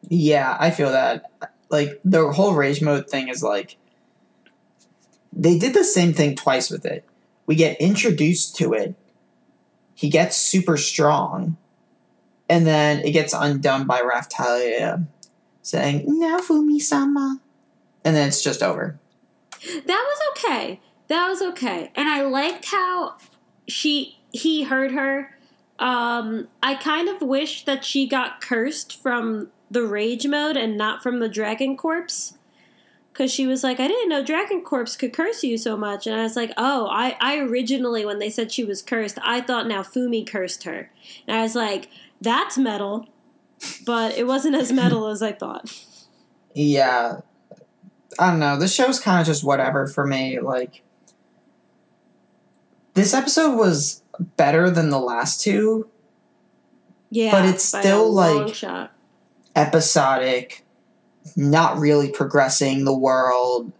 [0.09, 1.31] Yeah, I feel that.
[1.69, 3.77] Like the whole rage mode thing is like
[5.33, 7.03] they did the same thing twice with it.
[7.47, 8.95] We get introduced to it.
[9.95, 11.57] He gets super strong,
[12.47, 15.07] and then it gets undone by Raftalia
[15.63, 17.39] saying "Naofumi-sama,"
[18.03, 18.99] and then it's just over.
[19.85, 20.79] That was okay.
[21.07, 21.91] That was okay.
[21.95, 23.15] And I liked how
[23.67, 25.37] she he heard her.
[25.79, 31.01] Um I kind of wish that she got cursed from the rage mode and not
[31.03, 32.35] from the dragon corpse.
[33.13, 36.13] Cause she was like, I didn't know Dragon Corpse could curse you so much, and
[36.13, 39.67] I was like, oh, I, I originally when they said she was cursed, I thought
[39.67, 40.91] Naofumi cursed her,
[41.25, 41.87] and I was like,
[42.19, 43.07] that's metal,
[43.85, 45.71] but it wasn't as metal as I thought.
[46.57, 47.19] Yeah,
[48.17, 48.57] I don't know.
[48.57, 50.39] The show's kind of just whatever for me.
[50.39, 50.83] Like,
[52.95, 54.01] this episode was
[54.37, 55.87] better than the last two.
[57.11, 58.91] Yeah, But it's still, like- shot.
[59.55, 60.65] episodic,
[61.35, 63.71] not really progressing the world,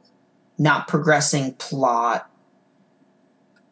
[0.58, 2.30] not progressing plot.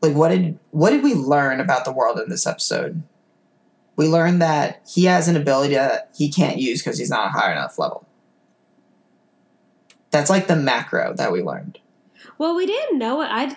[0.02, 3.04] Like what did what did we learn about the world in this episode?
[3.96, 7.30] We learned that he has an ability that he can't use because he's not a
[7.30, 8.06] high enough level.
[10.12, 11.80] That's like the macro that we learned.
[12.38, 13.28] Well, we didn't know it.
[13.32, 13.56] I,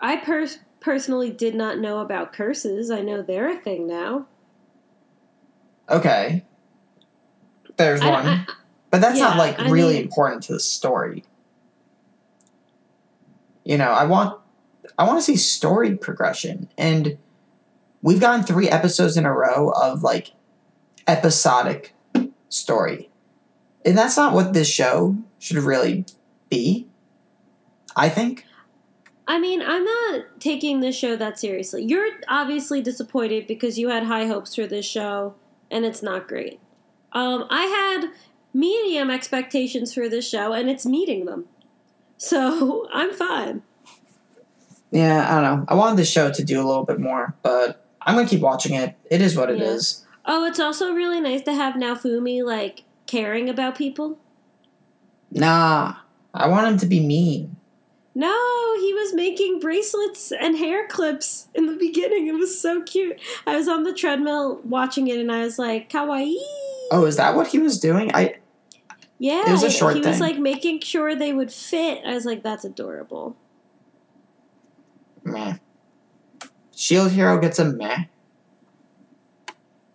[0.00, 2.90] I pers- personally did not know about curses.
[2.90, 4.26] I know they're a thing now.
[5.88, 6.44] Okay.
[7.76, 8.26] There's I- one.
[8.26, 8.46] I-
[8.90, 11.24] but that's not like I really mean- important to the story.
[13.64, 14.40] You know, I want
[14.98, 17.18] I want to see story progression and
[18.02, 20.32] we've gotten 3 episodes in a row of like
[21.06, 21.94] episodic
[22.48, 23.10] story.
[23.84, 26.04] And that's not what this show should really
[26.48, 26.88] be.
[27.94, 28.44] I think.
[29.28, 31.84] I mean, I'm not taking this show that seriously.
[31.84, 35.34] You're obviously disappointed because you had high hopes for this show,
[35.70, 36.60] and it's not great.
[37.12, 38.10] Um, I had
[38.54, 41.44] medium expectations for this show, and it's meeting them.
[42.16, 43.62] So I'm fine.
[44.90, 45.64] Yeah, I don't know.
[45.68, 48.42] I wanted this show to do a little bit more, but I'm going to keep
[48.42, 48.96] watching it.
[49.10, 50.00] It is what it is.
[50.00, 50.06] Yeah.
[50.30, 54.18] Oh, it's also really nice to have Naofumi like caring about people.
[55.30, 55.96] Nah.
[56.32, 57.57] I want him to be mean.
[58.18, 62.26] No, he was making bracelets and hair clips in the beginning.
[62.26, 63.16] It was so cute.
[63.46, 66.34] I was on the treadmill watching it and I was like, kawaii.
[66.90, 68.10] Oh, is that what he was doing?
[68.12, 68.38] I
[69.20, 72.02] Yeah, It was a short he was like making sure they would fit.
[72.04, 73.36] I was like, that's adorable.
[75.22, 75.58] meh.
[76.74, 78.06] Shield Hero gets a meh.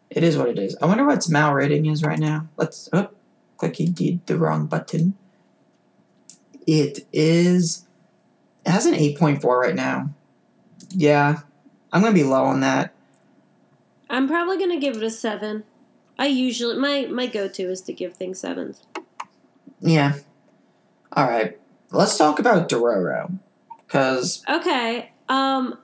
[0.10, 0.78] It is what it is.
[0.82, 2.48] I wonder what its Mal rating is right now.
[2.56, 3.10] Let's oh,
[3.58, 5.16] click did the wrong button.
[6.66, 7.83] It is
[8.66, 10.10] it has an 8.4 right now.
[10.90, 11.40] Yeah.
[11.92, 12.94] I'm gonna be low on that.
[14.10, 15.64] I'm probably gonna give it a seven.
[16.18, 18.82] I usually my my go to is to give things sevens.
[19.80, 20.14] Yeah.
[21.16, 21.60] Alright.
[21.92, 23.38] Let's talk about Dororo.
[23.88, 25.12] Cause Okay.
[25.30, 25.78] Um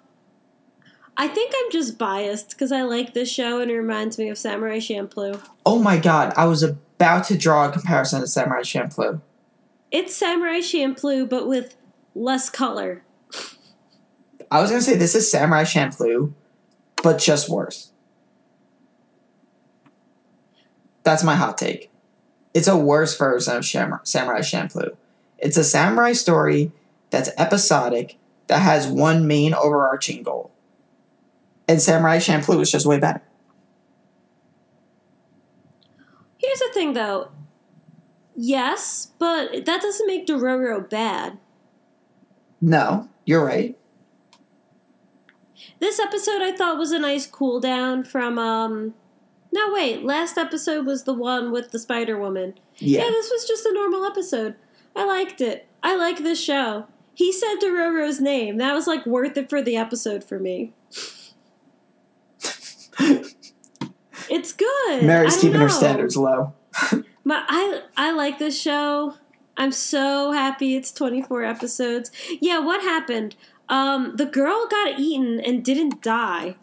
[1.17, 4.37] I think I'm just biased because I like this show and it reminds me of
[4.37, 5.41] Samurai Champloo.
[5.65, 9.21] oh my god, I was about to draw a comparison to Samurai Champloo.
[9.91, 11.75] It's Samurai Champloo but with
[12.19, 13.03] less color.
[14.51, 16.34] I was gonna say this is Samurai Champloo,
[17.01, 17.91] but just worse.
[21.03, 21.89] That's my hot take.
[22.53, 24.95] It's a worse version of Sham- Samurai Champloo.
[25.38, 26.71] It's a samurai story
[27.10, 30.51] that's episodic that has one main overarching goal.
[31.67, 33.21] And Samurai Champloo is just way better.
[36.38, 37.29] Here's the thing, though.
[38.36, 41.38] Yes, but that doesn't make Dororo bad.
[42.62, 43.78] No, you're right.
[45.80, 48.93] This episode I thought was a nice cool down from um
[49.52, 52.56] No wait, last episode was the one with the Spider Woman.
[52.78, 53.04] Yeah.
[53.04, 54.56] Yeah, this was just a normal episode.
[54.95, 55.67] I liked it.
[55.82, 56.88] I like this show.
[57.13, 58.58] He said Dororo's name.
[58.58, 60.74] That was like worth it for the episode for me.
[64.30, 65.04] It's good.
[65.04, 66.54] Mary's keeping her standards low.
[67.24, 69.15] My, I I like this show.
[69.60, 72.12] I'm so happy it's 24 episodes.
[72.39, 73.36] Yeah, what happened?
[73.67, 76.56] Um, the girl got eaten and didn't die.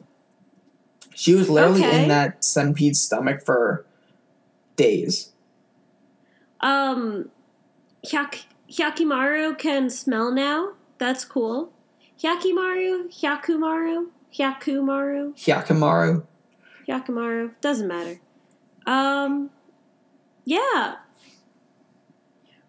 [1.15, 2.03] She was literally Okay.
[2.03, 3.85] in that centipede's stomach for
[4.77, 5.33] days.
[6.61, 7.31] Um,
[8.05, 10.73] Hyak, Hyakimaru can smell now.
[10.99, 11.73] That's cool.
[12.23, 16.25] Hyakimaru, Hyakumaru, Hyakumaru, Hyakamaru.
[16.89, 17.51] Hyakumaru.
[17.61, 18.21] Doesn't matter.
[18.87, 19.51] Um,
[20.47, 20.97] yeah.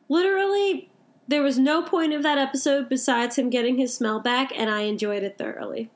[0.10, 0.90] Literally,
[1.28, 4.82] there was no point of that episode besides him getting his smell back, and I
[4.82, 5.90] enjoyed it thoroughly.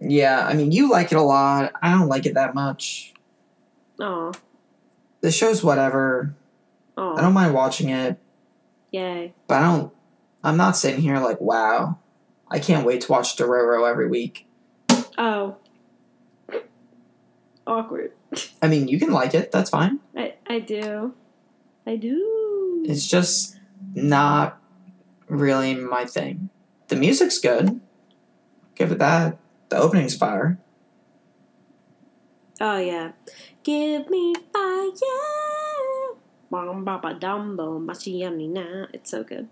[0.00, 1.72] Yeah, I mean, you like it a lot.
[1.82, 3.14] I don't like it that much.
[3.98, 4.32] Oh,
[5.22, 6.34] The show's whatever.
[6.98, 8.18] Oh I don't mind watching it,
[8.90, 9.34] yay.
[9.46, 9.92] but I don't.
[10.44, 11.98] I'm not sitting here like, wow,
[12.48, 14.46] I can't wait to watch Dororo every week.
[15.18, 15.56] Oh.
[17.66, 18.12] Awkward.
[18.62, 19.50] I mean, you can like it.
[19.50, 19.98] That's fine.
[20.16, 21.14] I, I do.
[21.86, 22.84] I do.
[22.86, 23.58] It's just
[23.94, 24.60] not
[25.28, 26.50] really my thing.
[26.88, 27.80] The music's good.
[28.74, 29.38] Give it that.
[29.68, 30.58] The opening's fire.
[32.60, 33.12] Oh yeah.
[33.62, 34.92] Give me fire.
[36.50, 38.86] Bum, ba, ba, dum, machi, yummy, na.
[38.92, 39.48] It's so good.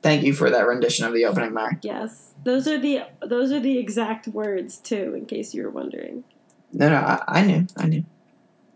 [0.00, 1.78] Thank you for that rendition of the opening, Mary.
[1.82, 2.34] Yes.
[2.44, 6.24] Those are the those are the exact words too, in case you were wondering.
[6.72, 7.66] No, no, I, I knew.
[7.76, 8.04] I knew.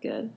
[0.00, 0.32] Good.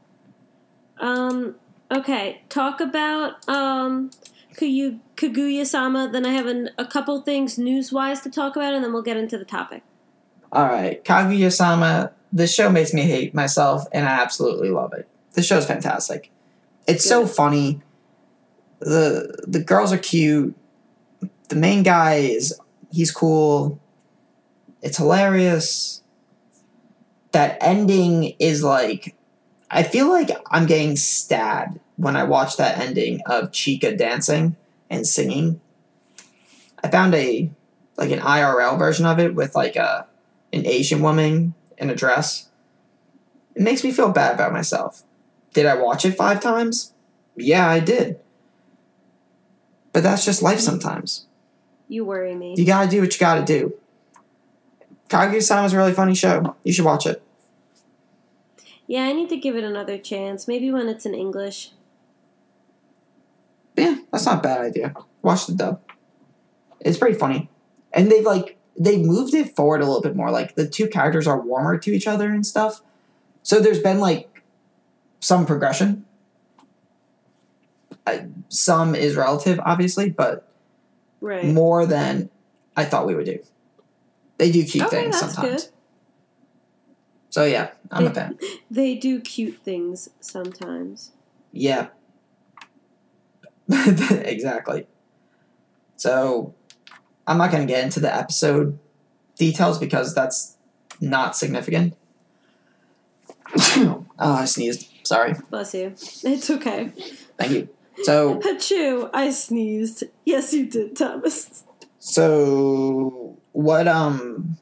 [1.00, 1.56] Um
[1.92, 4.12] okay, talk about um
[4.56, 8.74] Kayu Kaguya sama, then I have an, a couple things news wise to talk about
[8.74, 9.84] and then we'll get into the topic.
[10.52, 12.12] All right, Kaguya sama.
[12.32, 15.08] This show makes me hate myself, and I absolutely love it.
[15.34, 16.32] The show's fantastic.
[16.88, 17.82] It's so funny.
[18.80, 20.56] the The girls are cute.
[21.50, 22.60] The main guy is
[22.92, 23.80] he's cool.
[24.82, 26.02] It's hilarious.
[27.32, 29.16] That ending is like,
[29.72, 34.56] I feel like I'm getting stabbed when I watch that ending of Chika dancing
[34.90, 35.62] and singing.
[36.84, 37.52] I found a
[37.98, 40.08] like an IRL version of it with like a
[40.54, 42.50] an Asian woman in a dress.
[43.56, 45.04] It makes me feel bad about myself.
[45.54, 46.94] Did I watch it five times?
[47.36, 48.20] Yeah, I did.
[49.92, 51.26] But that's just life sometimes.
[51.88, 52.56] You worry me.
[52.58, 53.74] You gotta do what you gotta do.
[55.10, 56.56] Kaguya-sama's a really funny show.
[56.64, 57.22] You should watch it.
[58.90, 60.48] Yeah, I need to give it another chance.
[60.48, 61.74] Maybe when it's in English.
[63.78, 64.96] Yeah, that's not a bad idea.
[65.22, 65.80] Watch the dub.
[66.80, 67.52] It's pretty funny.
[67.94, 70.32] And they've like they've moved it forward a little bit more.
[70.32, 72.82] Like the two characters are warmer to each other and stuff.
[73.44, 74.42] So there's been like
[75.20, 76.04] some progression.
[78.08, 80.48] Uh, some is relative, obviously, but
[81.22, 81.46] Right.
[81.46, 82.30] more than
[82.76, 83.38] I thought we would do.
[84.40, 85.66] They do cute Okay, things that's sometimes.
[85.66, 85.72] good.
[87.40, 88.38] So yeah, I'm a They- fan.
[88.70, 91.12] They do cute things sometimes.
[91.54, 91.88] Yeah.
[93.72, 94.88] exactly.
[95.96, 96.54] So
[97.26, 98.78] I'm not going to get into the episode
[99.38, 100.58] details because that's
[101.00, 101.96] not significant.
[103.56, 104.90] oh, I sneezed.
[105.04, 105.34] Sorry.
[105.50, 105.94] Bless you.
[106.24, 106.92] It's okay.
[107.38, 107.70] Thank you.
[108.04, 109.10] So, Achoo!
[109.14, 110.04] I sneezed.
[110.26, 111.64] Yes, you did, Thomas.
[112.00, 113.88] so what?
[113.88, 114.58] Um,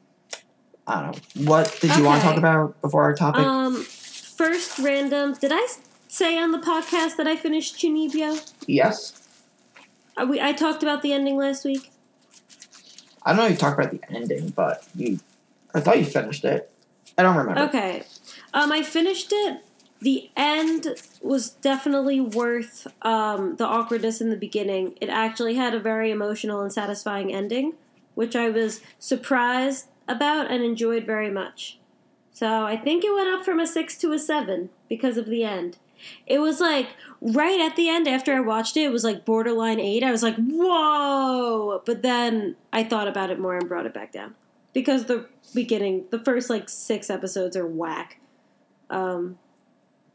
[0.88, 1.50] I don't know.
[1.50, 3.42] What did you want to talk about before our topic?
[3.42, 5.34] Um, first random.
[5.34, 5.66] Did I
[6.08, 8.52] say on the podcast that I finished Chunibyo?
[8.66, 9.28] yes.
[10.16, 11.90] Uh, we I talked about the ending last week.
[13.22, 13.44] I don't know.
[13.44, 15.20] if You talked about the ending, but you.
[15.74, 16.72] I thought you finished it.
[17.18, 17.60] I don't remember.
[17.64, 18.04] Okay.
[18.54, 19.60] Um, I finished it.
[20.00, 20.86] The end
[21.20, 24.96] was definitely worth um, the awkwardness in the beginning.
[25.00, 27.74] It actually had a very emotional and satisfying ending,
[28.14, 31.78] which I was surprised about and enjoyed very much.
[32.30, 35.44] So I think it went up from a six to a seven because of the
[35.44, 35.78] end.
[36.26, 36.88] It was like
[37.20, 40.04] right at the end after I watched it, it was like borderline eight.
[40.04, 41.82] I was like, whoa!
[41.84, 44.34] But then I thought about it more and brought it back down
[44.72, 48.20] because the beginning, the first like six episodes are whack.
[48.90, 49.38] Um,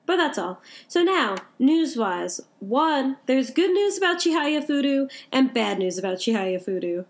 [0.05, 0.61] but that's all.
[0.87, 7.05] So now, news wise, one, there's good news about Chihayafuru and bad news about Chihayafuru.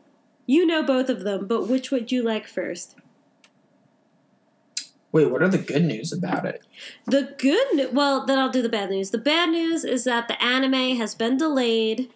[0.46, 2.96] You know both of them, but which would you like first?
[5.12, 6.64] Wait, what are the good news about it?
[7.06, 9.12] The good news, well, then I'll do the bad news.
[9.12, 12.10] The bad news is that the anime has been delayed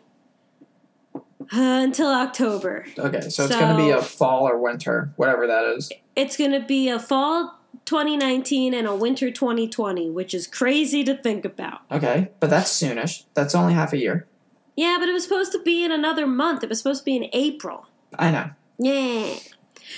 [1.15, 1.21] uh,
[1.51, 2.85] until October.
[2.97, 5.91] Okay, so it's going to be a fall or winter, whatever that is.
[6.15, 11.15] It's going to be a fall 2019 and a winter 2020, which is crazy to
[11.15, 11.81] think about.
[11.91, 13.25] Okay, but that's soonish.
[13.35, 14.27] That's only half a year.
[14.75, 16.63] Yeah, but it was supposed to be in another month.
[16.63, 17.86] It was supposed to be in April.
[18.17, 18.49] I know.
[18.79, 19.35] Yeah.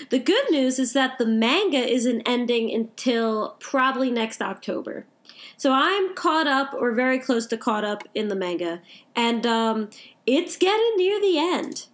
[0.09, 5.05] The good news is that the manga isn't ending until probably next October.
[5.57, 8.81] So I'm caught up or very close to caught up in the manga.
[9.15, 9.89] And um,
[10.25, 11.87] it's getting near the end.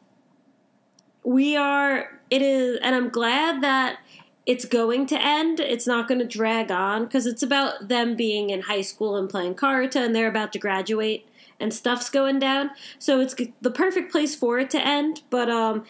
[1.24, 3.97] We are, it is, and I'm glad that
[4.45, 5.59] it's going to end.
[5.59, 9.28] It's not going to drag on because it's about them being in high school and
[9.28, 11.28] playing karuta and they're about to graduate
[11.59, 12.70] and stuff's going down.
[12.99, 15.24] So it's the perfect place for it to end.
[15.30, 15.86] But um,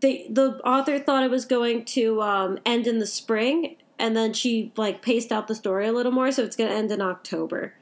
[0.00, 4.32] the the author thought it was going to um, end in the spring, and then
[4.32, 7.00] she like paced out the story a little more, so it's going to end in
[7.00, 7.74] October.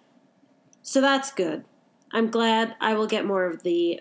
[0.83, 1.65] So that's good.
[2.13, 4.01] I'm glad I will get more of the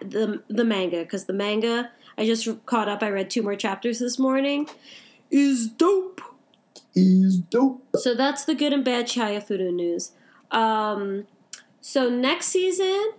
[0.00, 3.02] the the manga because the manga I just caught up.
[3.02, 4.68] I read two more chapters this morning.
[5.30, 6.20] Is dope.
[6.94, 7.84] Is dope.
[7.96, 10.12] So that's the good and bad Chaya Fudu news.
[10.50, 11.26] Um,
[11.80, 13.12] so next season,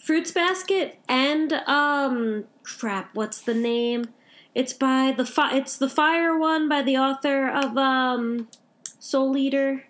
[0.00, 4.06] Fruits Basket and um, crap, what's the name?
[4.54, 8.48] It's by the fi- it's the Fire one by the author of um,
[8.98, 9.84] Soul Eater,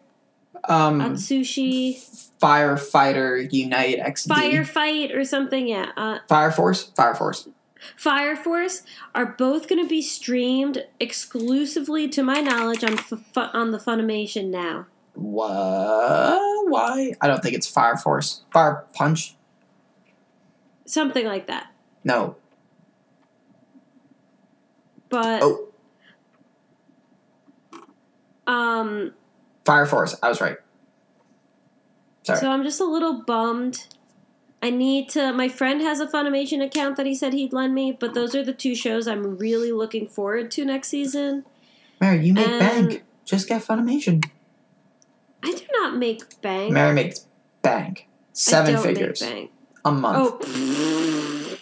[0.64, 1.96] Um, Atsushi,
[2.42, 4.26] Firefighter Unite XD.
[4.28, 5.66] Firefight or something.
[5.68, 6.84] Yeah, uh, Fire Force?
[6.96, 7.48] Fire Force.
[7.96, 8.82] Fire Force
[9.14, 14.48] are both going to be streamed exclusively, to my knowledge, on fu- on the Funimation
[14.50, 14.86] now.
[15.14, 16.38] What?
[16.70, 17.12] Why?
[17.22, 18.42] I don't think it's Fire Force.
[18.52, 19.34] Fire Punch?
[20.90, 21.68] Something like that.
[22.02, 22.34] No.
[25.08, 25.68] But Oh,
[28.48, 29.12] um
[29.64, 30.16] Fire Force.
[30.20, 30.56] I was right.
[32.24, 32.40] Sorry.
[32.40, 33.86] so I'm just a little bummed.
[34.62, 37.92] I need to my friend has a Funimation account that he said he'd lend me,
[37.92, 41.44] but those are the two shows I'm really looking forward to next season.
[42.00, 43.04] Mary, you make Um, bank.
[43.24, 44.24] Just get Funimation.
[45.44, 46.72] I do not make bank.
[46.72, 47.26] Mary makes
[47.62, 48.08] bank.
[48.32, 49.52] Seven figures bank.
[49.84, 50.44] A month.
[50.46, 51.56] Oh.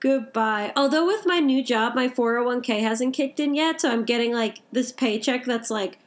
[0.00, 0.72] Goodbye.
[0.76, 4.60] Although with my new job, my 401k hasn't kicked in yet, so I'm getting like
[4.70, 5.98] this paycheck that's like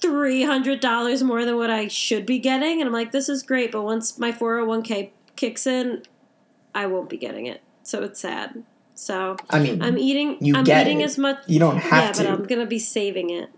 [0.00, 2.80] $300 more than what I should be getting.
[2.80, 6.02] And I'm like, this is great, but once my 401k kicks in,
[6.74, 7.62] I won't be getting it.
[7.84, 8.64] So it's sad.
[8.94, 11.04] So I mean, I'm eating You I'm get eating it.
[11.04, 12.26] as much you don't have Yeah, have but.
[12.26, 13.50] I'm gonna be saving it.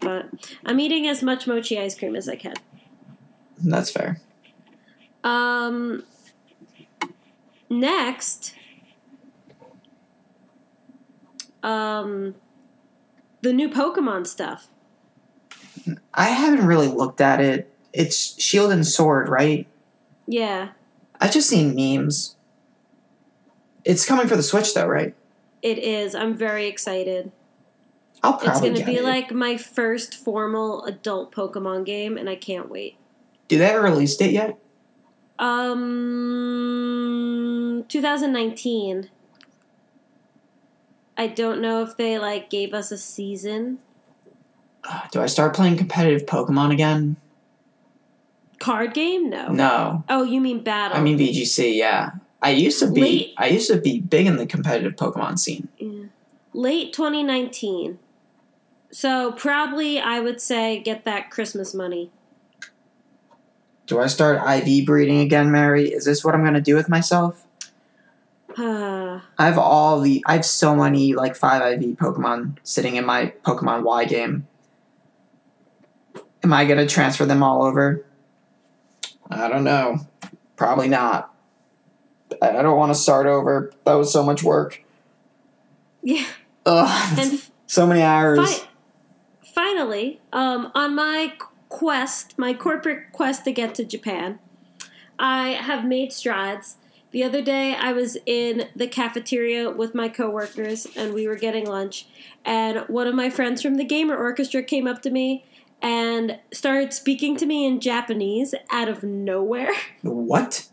[0.00, 0.26] But
[0.66, 2.54] I'm eating as much mochi ice cream as I can.
[3.58, 4.20] That's fair.
[5.24, 6.04] Um,
[7.70, 8.54] next,
[11.62, 12.34] um,
[13.42, 14.68] the new Pokemon stuff.
[16.14, 17.72] I haven't really looked at it.
[17.92, 19.66] It's Shield and Sword, right?
[20.26, 20.70] Yeah,
[21.20, 22.36] I've just seen memes.
[23.84, 25.14] It's coming for the Switch, though, right?
[25.62, 26.14] it is.
[26.14, 27.30] I'm very excited.
[28.22, 28.50] I'll probably.
[28.50, 29.04] It's going to be it.
[29.04, 32.96] like my first formal adult Pokemon game, and I can't wait.
[33.48, 34.58] Do they have a release date yet?
[36.42, 39.10] Um, 2019.
[41.18, 43.78] I don't know if they like gave us a season
[44.84, 47.16] Uh, Do I start playing competitive Pokemon again?
[48.58, 49.28] card game.
[49.28, 49.48] No.
[49.48, 50.04] No.
[50.08, 50.96] Oh, you mean battle?
[50.96, 52.10] I mean VGC, yeah.
[52.40, 55.66] I used to be Late- I used to be big in the competitive Pokemon scene.
[55.78, 56.04] Yeah.
[56.54, 57.98] Late 2019.
[58.92, 62.10] So probably I would say get that Christmas money.
[63.86, 65.88] Do I start IV breeding again, Mary?
[65.92, 67.44] Is this what I'm gonna do with myself?
[68.54, 73.06] Uh, I have all the I have so many like five IV Pokemon sitting in
[73.06, 74.46] my Pokemon Y game.
[76.44, 78.04] Am I gonna transfer them all over?
[79.30, 80.00] I don't know.
[80.56, 81.34] Probably not.
[82.42, 83.72] I I don't want to start over.
[83.86, 84.82] That was so much work.
[86.02, 86.26] yeah.
[86.66, 88.38] Ugh, And so many hours.
[88.60, 88.68] fi-
[89.54, 91.32] finally, um, on my
[91.72, 94.38] quest, my corporate quest to get to Japan,
[95.18, 96.76] I have made strides.
[97.12, 101.66] The other day, I was in the cafeteria with my coworkers, and we were getting
[101.66, 102.06] lunch.
[102.44, 105.44] And one of my friends from the Gamer Orchestra came up to me
[105.80, 109.72] and started speaking to me in Japanese out of nowhere.
[110.02, 110.68] What?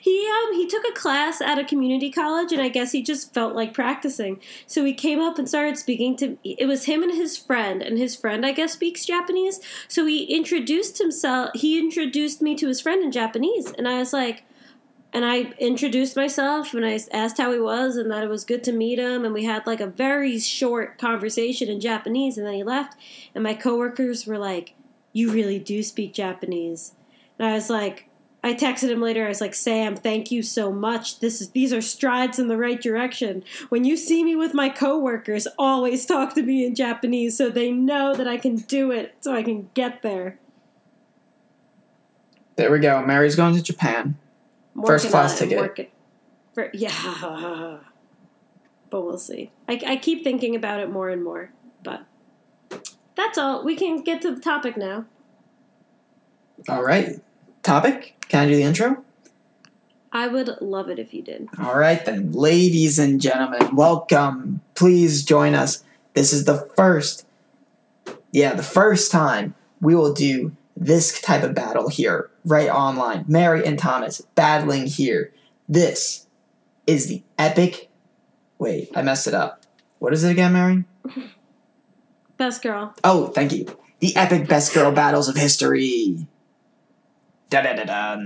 [0.00, 3.34] He um he took a class at a community college and I guess he just
[3.34, 4.40] felt like practicing.
[4.66, 7.98] So he came up and started speaking to it was him and his friend and
[7.98, 9.60] his friend I guess speaks Japanese.
[9.88, 14.12] So he introduced himself he introduced me to his friend in Japanese and I was
[14.12, 14.44] like,
[15.12, 18.64] and I introduced myself and I asked how he was and that it was good
[18.64, 22.54] to meet him and we had like a very short conversation in Japanese and then
[22.54, 22.96] he left
[23.34, 24.74] and my coworkers were like,
[25.12, 26.94] "You really do speak Japanese."
[27.38, 28.05] And I was like,
[28.46, 29.24] I texted him later.
[29.24, 31.18] I was like, "Sam, thank you so much.
[31.20, 33.42] This is these are strides in the right direction.
[33.70, 37.72] When you see me with my coworkers, always talk to me in Japanese so they
[37.72, 40.38] know that I can do it, so I can get there."
[42.56, 43.04] There we go.
[43.04, 44.16] Mary's going to Japan.
[44.76, 45.58] I'm First class on it.
[45.58, 45.90] I'm ticket.
[46.54, 47.78] for- yeah,
[48.90, 49.50] but we'll see.
[49.68, 51.50] I, I keep thinking about it more and more,
[51.82, 52.04] but
[53.14, 53.64] that's all.
[53.64, 55.04] We can get to the topic now.
[56.68, 57.20] All right.
[57.66, 58.14] Topic?
[58.28, 59.02] Can I do the intro?
[60.12, 61.48] I would love it if you did.
[61.58, 62.30] All right, then.
[62.30, 64.60] Ladies and gentlemen, welcome.
[64.76, 65.82] Please join us.
[66.14, 67.26] This is the first,
[68.30, 73.24] yeah, the first time we will do this type of battle here, right online.
[73.26, 75.32] Mary and Thomas battling here.
[75.68, 76.28] This
[76.86, 77.90] is the epic.
[78.60, 79.64] Wait, I messed it up.
[79.98, 80.84] What is it again, Mary?
[82.36, 82.94] Best girl.
[83.02, 83.76] Oh, thank you.
[83.98, 86.28] The epic best girl battles of history.
[87.50, 88.22] Da da da da.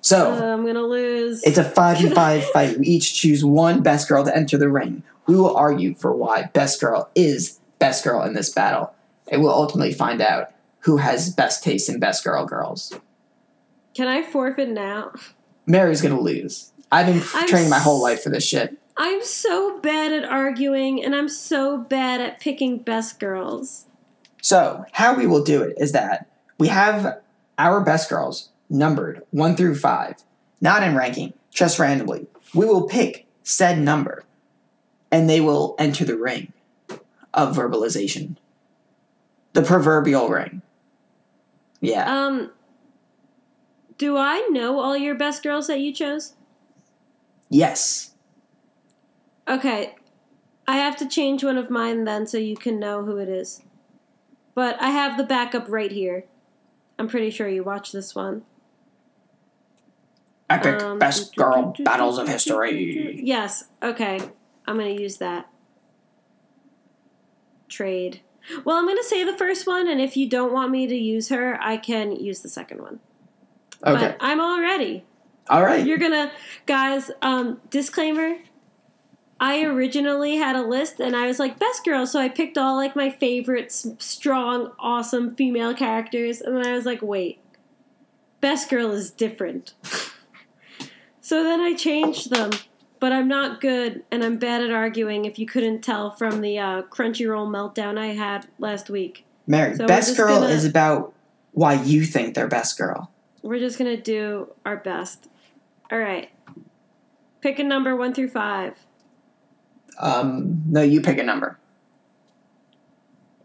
[0.00, 0.32] So.
[0.32, 1.42] Uh, I'm gonna lose.
[1.44, 2.78] It's a five v five fight.
[2.78, 5.02] We each choose one best girl to enter the ring.
[5.26, 8.92] We will argue for why best girl is best girl in this battle,
[9.28, 12.92] and we'll ultimately find out who has best taste in best girl girls.
[13.94, 15.12] Can I forfeit now?
[15.66, 16.72] Mary's gonna lose.
[16.92, 18.76] I've been I'm training my whole life for this shit.
[18.96, 23.86] I'm so bad at arguing, and I'm so bad at picking best girls.
[24.42, 26.28] So, how we will do it is that
[26.58, 27.18] we have
[27.58, 30.24] our best girls numbered 1 through 5,
[30.60, 32.26] not in ranking, just randomly.
[32.54, 34.24] We will pick said number,
[35.10, 36.52] and they will enter the ring
[37.32, 38.36] of verbalization.
[39.52, 40.62] The proverbial ring.
[41.80, 42.04] Yeah.
[42.10, 42.50] Um,
[43.98, 46.34] do I know all your best girls that you chose?
[47.50, 48.10] yes.
[49.46, 49.94] Okay,
[50.66, 53.62] I have to change one of mine then so you can know who it is.
[54.54, 56.24] But I have the backup right here.
[56.98, 58.42] I'm pretty sure you watched this one.
[60.50, 63.20] Epic Um, best girl battles of history.
[63.22, 64.20] Yes, okay.
[64.66, 65.48] I'm going to use that.
[67.68, 68.20] Trade.
[68.64, 70.94] Well, I'm going to say the first one, and if you don't want me to
[70.94, 73.00] use her, I can use the second one.
[73.86, 74.08] Okay.
[74.08, 75.04] But I'm all ready.
[75.48, 75.84] All right.
[75.84, 76.30] You're gonna,
[76.66, 77.10] guys.
[77.20, 78.36] Um, disclaimer.
[79.40, 82.76] I originally had a list, and I was like best girl, so I picked all
[82.76, 87.40] like my favorite strong, awesome female characters, and then I was like, wait,
[88.40, 89.74] best girl is different.
[91.20, 92.50] so then I changed them,
[93.00, 95.24] but I'm not good, and I'm bad at arguing.
[95.24, 99.86] If you couldn't tell from the uh, Crunchyroll meltdown I had last week, Mary, so
[99.86, 101.12] best girl gonna- is about
[101.52, 103.10] why you think they're best girl.
[103.42, 105.28] we're just gonna do our best.
[105.92, 106.30] All right,
[107.40, 108.83] pick a number one through five.
[109.98, 111.58] Um, no, you pick a number.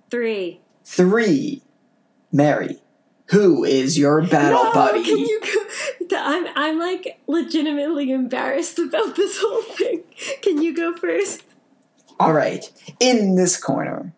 [0.09, 0.61] Three.
[0.83, 1.61] Three.
[2.31, 2.79] Mary,
[3.27, 5.03] who is your battle no, buddy?
[5.03, 6.17] Can you go?
[6.17, 10.03] I'm I'm like legitimately embarrassed about this whole thing.
[10.41, 11.43] Can you go first?
[12.19, 12.69] All right,
[12.99, 14.13] in this corner,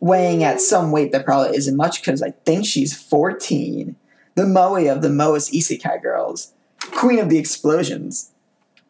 [0.00, 3.94] weighing at some weight that probably isn't much because I think she's 14,
[4.34, 6.52] the Moe of the Moe's Isekai girls,
[6.90, 8.32] Queen of the Explosions,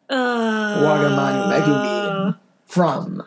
[0.09, 0.15] Uh,
[0.81, 2.02] Wagamani Megumin
[2.73, 3.21] from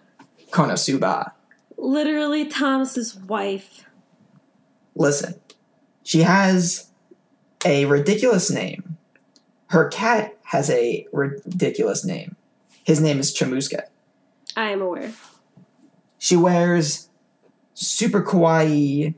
[0.51, 1.31] Konosuba.
[1.77, 3.85] Literally Thomas's wife.
[4.97, 5.37] Listen,
[6.03, 6.91] she has
[7.65, 8.97] a ridiculous name.
[9.69, 12.35] Her cat has a ridiculous name.
[12.83, 13.83] His name is Chomusuke.
[14.57, 15.13] I am aware.
[16.19, 17.09] She wears
[17.75, 19.15] super kawaii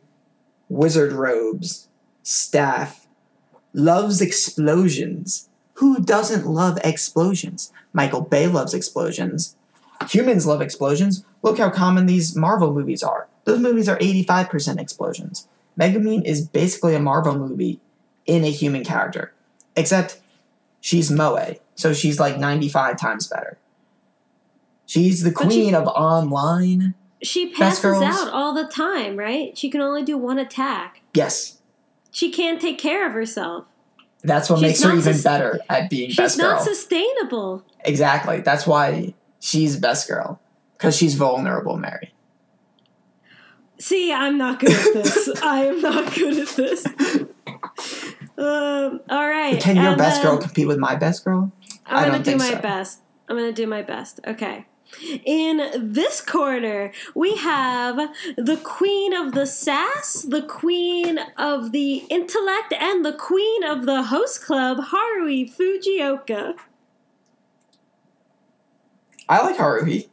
[0.68, 1.88] wizard robes,
[2.22, 3.06] staff,
[3.72, 5.48] loves explosions.
[5.74, 7.72] Who doesn't love explosions?
[7.94, 9.56] Michael Bay loves explosions.
[10.08, 11.24] Humans love explosions.
[11.42, 13.28] Look how common these Marvel movies are.
[13.44, 15.48] Those movies are 85% explosions.
[15.78, 17.80] Megumin is basically a Marvel movie
[18.26, 19.32] in a human character,
[19.76, 20.20] except
[20.80, 23.58] she's Moe, so she's like 95 times better.
[24.86, 26.94] She's the But she- queen of online.
[27.22, 29.56] She passes out all the time, right?
[29.58, 31.02] She can only do one attack.
[31.14, 31.54] Yes,
[32.10, 33.64] She can't take care of herself.
[34.22, 37.64] that's what She's makes her even sus- better at being She's best not sustainable.
[37.84, 38.40] exactly.
[38.40, 40.40] That's why she's best girl
[40.74, 42.14] because she's vulnerable, Mary.
[43.78, 45.28] See, I'm not good at this.
[45.42, 46.86] I am not good at this.
[48.36, 49.60] Um, all right.
[49.60, 51.52] Can your and best then girl compete with my best girl?
[51.86, 52.60] I I'm gonna don't do my so.
[52.60, 53.00] best.
[53.28, 54.20] I'm gonna do my best.
[54.26, 54.66] Okay.
[55.24, 57.96] In this corner, we have
[58.36, 64.04] the queen of the sass, the queen of the intellect, and the queen of the
[64.04, 66.54] host club, Haruhi Fujioka.
[69.28, 70.08] I like Haruhi.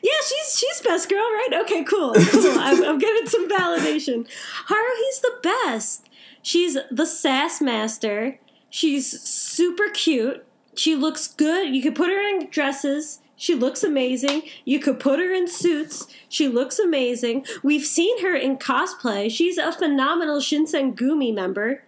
[0.00, 1.60] Yeah, she's she's best girl, right?
[1.62, 2.58] Okay, cool, cool.
[2.58, 4.26] I'm, I'm getting some validation.
[4.68, 6.08] Haruhi's the best.
[6.42, 8.38] She's the sass master.
[8.70, 10.44] She's super cute.
[10.74, 11.74] She looks good.
[11.74, 13.20] You could put her in dresses.
[13.36, 14.42] She looks amazing.
[14.64, 16.06] You could put her in suits.
[16.28, 17.46] She looks amazing.
[17.62, 19.30] We've seen her in cosplay.
[19.30, 21.84] She's a phenomenal Shinsengumi member.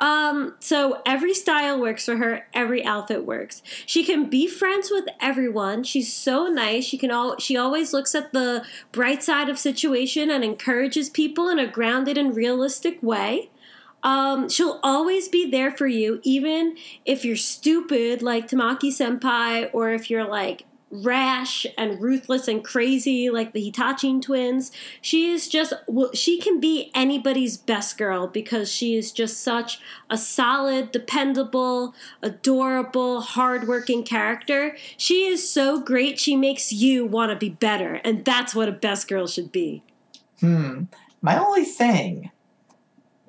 [0.00, 2.46] Um, so every style works for her.
[2.54, 3.62] Every outfit works.
[3.84, 5.84] She can be friends with everyone.
[5.84, 6.84] She's so nice.
[6.84, 7.38] She can all.
[7.38, 12.16] She always looks at the bright side of situation and encourages people in a grounded
[12.16, 13.50] and realistic way.
[14.02, 19.90] Um, she'll always be there for you, even if you're stupid like Tamaki Senpai, or
[19.90, 24.72] if you're like rash and ruthless and crazy like the Hitachiin twins.
[25.00, 25.72] She is just
[26.14, 33.20] she can be anybody's best girl because she is just such a solid, dependable, adorable,
[33.20, 34.76] hardworking character.
[34.96, 36.18] She is so great.
[36.18, 39.82] She makes you want to be better, and that's what a best girl should be.
[40.40, 40.84] Hmm.
[41.22, 42.30] My only thing.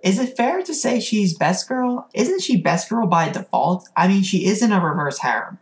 [0.03, 2.09] Is it fair to say she's best girl?
[2.16, 3.88] Isn't she best girl by default?
[3.95, 5.59] I mean, she is in a reverse harem.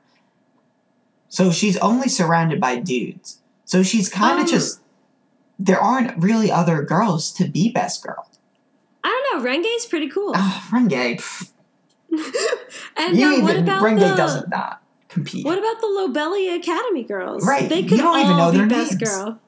[1.30, 3.40] So she's only surrounded by dudes.
[3.66, 4.82] So she's kind of Um, just.
[5.62, 8.30] There aren't really other girls to be best girl.
[9.04, 9.50] I don't know.
[9.50, 10.32] Renge's pretty cool.
[10.36, 11.52] Ah, Renge.
[12.98, 15.46] and you now, what about Renge the doesn't not compete.
[15.46, 17.46] What about the Lobelia Academy girls?
[17.46, 19.40] Right, They you could don't all even know be their best girl.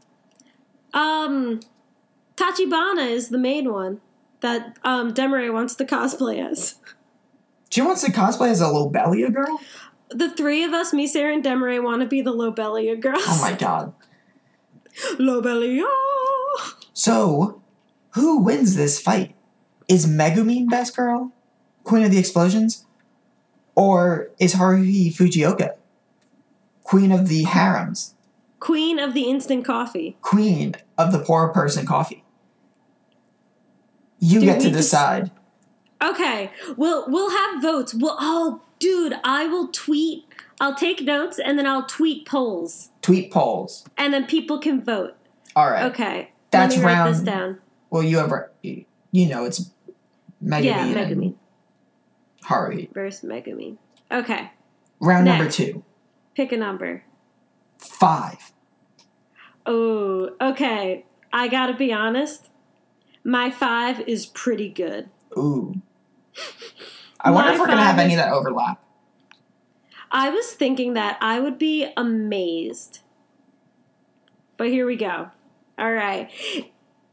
[0.93, 1.61] Um,
[2.35, 4.01] Tachibana is the main one
[4.41, 6.75] that um Demare wants to cosplay as.
[7.69, 9.59] she wants to cosplay as a Lobelia girl.
[10.11, 13.23] The three of us, me, Sarah, and Demare, want to be the Lobelia girls.
[13.25, 13.93] Oh my god.
[15.19, 15.85] Lobelia.
[16.93, 17.61] So,
[18.11, 19.35] who wins this fight?
[19.87, 21.31] Is Megumin best girl,
[21.83, 22.85] Queen of the Explosions,
[23.75, 25.75] or is Haruhi Fujioka,
[26.83, 28.15] Queen of the Harems,
[28.59, 30.17] Queen of the instant coffee.
[30.21, 32.23] Queen of the poor person coffee?
[34.19, 35.31] You Do get to just- decide.
[36.01, 37.93] Okay, we'll we'll have votes.
[37.93, 40.25] We'll oh, dude, I will tweet.
[40.59, 43.85] I'll take notes and then I'll tweet polls, Tweet polls.
[43.97, 45.15] and then people can vote.
[45.55, 45.85] All right.
[45.91, 47.59] Okay, That's let me write round- this down.
[47.89, 48.85] Well, you have you
[49.27, 49.71] know it's
[50.43, 51.33] Megumin yeah, and Megumin
[52.43, 52.93] Haruhi.
[52.93, 53.77] versus Megumin.
[54.11, 54.51] Okay,
[54.99, 55.83] Round number two.
[56.35, 57.03] pick a number.
[57.79, 58.51] Five.
[59.65, 61.05] Oh, okay.
[61.33, 62.49] I gotta be honest.
[63.23, 65.09] My five is pretty good.
[65.37, 65.81] Ooh.
[67.21, 68.83] I wonder if we're gonna have any that overlap.
[70.11, 72.99] I was thinking that I would be amazed.
[74.57, 75.29] But here we go.
[75.79, 76.29] All right.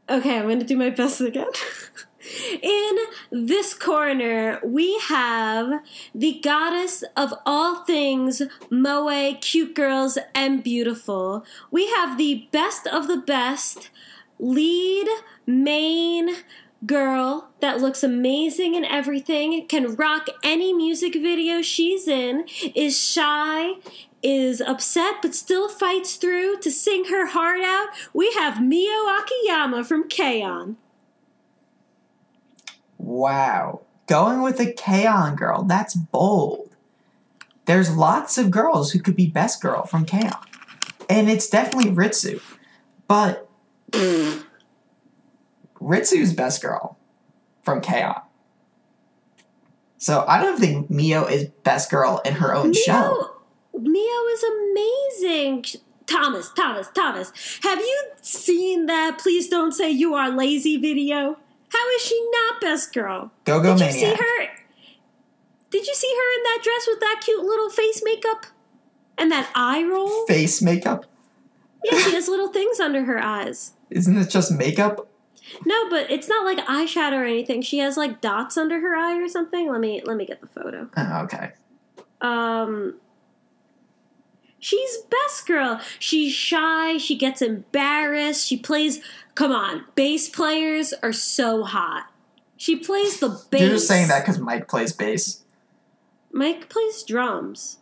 [0.09, 1.47] Okay, I'm going to do my best again.
[2.61, 2.97] In
[3.31, 5.81] this corner, we have
[6.13, 11.45] the goddess of all things moe, cute girls, and beautiful.
[11.71, 13.89] We have the best of the best
[14.37, 15.07] lead
[15.45, 16.35] main
[16.85, 23.73] girl that looks amazing in everything, can rock any music video she's in, is shy,
[24.21, 27.89] is upset but still fights through to sing her heart out.
[28.13, 30.77] We have Mio Akiyama from K-On!
[32.97, 33.81] Wow.
[34.07, 35.35] Going with a K-On!
[35.35, 36.69] girl, that's bold.
[37.65, 40.45] There's lots of girls who could be best girl from K-On!
[41.09, 42.41] And it's definitely Ritsu.
[43.07, 43.47] But
[45.81, 46.97] Ritsu's best girl
[47.63, 48.21] from K-On!
[49.97, 53.31] So I don't think Mio is best girl in her own show.
[53.73, 55.65] Mio, Mio is amazing.
[56.05, 61.37] Thomas, Thomas, Thomas, have you seen that Please Don't Say You Are Lazy video?
[61.69, 63.31] How is she not best girl?
[63.45, 64.47] Go Go Did you see her?
[65.69, 68.47] Did you see her in that dress with that cute little face makeup?
[69.17, 70.25] And that eye roll?
[70.25, 71.05] Face makeup?
[71.83, 73.73] Yeah, she has little things under her eyes.
[73.89, 75.08] Isn't it just makeup?
[75.65, 77.61] No, but it's not like eyeshadow or anything.
[77.61, 79.71] She has like dots under her eye or something.
[79.71, 80.89] Let me let me get the photo.
[80.95, 81.51] Oh, okay.
[82.21, 82.95] Um
[84.59, 85.79] She's best girl.
[85.99, 89.01] She's shy, she gets embarrassed, she plays
[89.35, 92.07] come on, bass players are so hot.
[92.57, 93.61] She plays the bass.
[93.61, 95.43] You're just saying that because Mike plays bass.
[96.33, 97.77] Mike plays drums.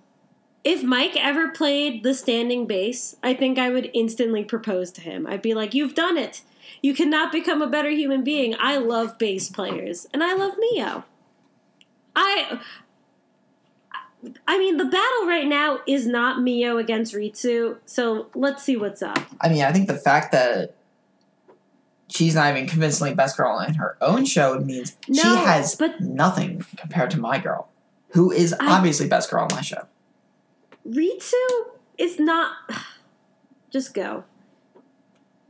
[0.63, 5.25] If Mike ever played the standing bass, I think I would instantly propose to him.
[5.25, 6.41] I'd be like, You've done it.
[6.81, 8.55] You cannot become a better human being.
[8.59, 11.03] I love bass players, and I love Mio.
[12.15, 12.59] I.
[14.47, 19.01] I mean, the battle right now is not Mio against Ritsu, so let's see what's
[19.03, 19.19] up.
[19.39, 20.73] I mean, I think the fact that
[22.09, 26.65] she's not even convincingly best girl in her own show means she has but- nothing
[26.77, 27.69] compared to my girl,
[28.09, 29.85] who is I- obviously best girl on my show.
[30.89, 31.33] Ritsu
[31.99, 32.53] is not.
[33.69, 34.23] Just go.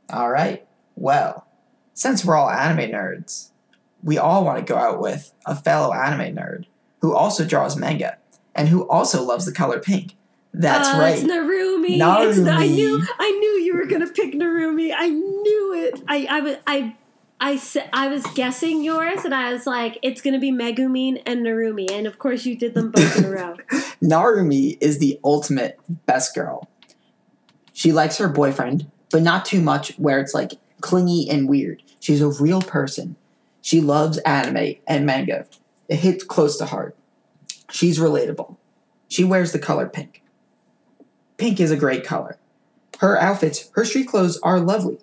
[0.09, 0.66] All right.
[0.97, 1.45] Well,
[1.93, 3.51] since we're all anime nerds,
[4.03, 6.65] we all want to go out with a fellow anime nerd
[7.01, 8.17] who also draws manga
[8.55, 10.15] and who also loves the color pink.
[10.53, 11.15] That's Uh, right.
[11.17, 11.97] It's Narumi.
[12.27, 12.73] It's, I Narumi.
[12.75, 13.03] knew.
[13.19, 14.91] I knew you were gonna pick Narumi.
[14.97, 16.01] I knew it.
[16.07, 16.27] I.
[16.29, 16.55] I was.
[16.65, 16.95] I.
[17.39, 17.61] I
[17.93, 22.07] I was guessing yours, and I was like, it's gonna be Megumin and Narumi, and
[22.07, 23.55] of course you did them both in a row.
[24.01, 26.67] Narumi is the ultimate best girl.
[27.73, 31.83] She likes her boyfriend, but not too much where it's like clingy and weird.
[31.99, 33.15] She's a real person.
[33.61, 35.45] She loves anime and manga.
[35.89, 36.95] It hits close to heart.
[37.71, 38.55] She's relatable.
[39.09, 40.21] She wears the color pink.
[41.37, 42.37] Pink is a great color.
[42.99, 44.97] Her outfits, her street clothes are lovely.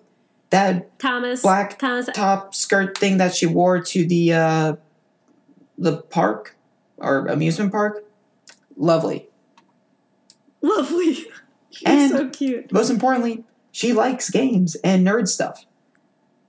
[0.49, 1.41] That Thomas.
[1.41, 2.07] Black Thomas.
[2.13, 4.75] top skirt thing that she wore to the uh
[5.77, 6.55] the park
[6.97, 8.03] or amusement park,
[8.77, 9.27] lovely.
[10.61, 11.13] Lovely.
[11.69, 12.71] She's And- so cute.
[12.71, 13.43] Most importantly,
[13.75, 15.65] she likes games and nerd stuff.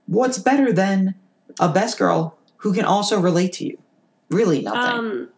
[0.05, 1.13] What's better than
[1.59, 3.77] a best girl who can also relate to you?
[4.29, 4.97] Really nothing.
[4.97, 5.29] Um,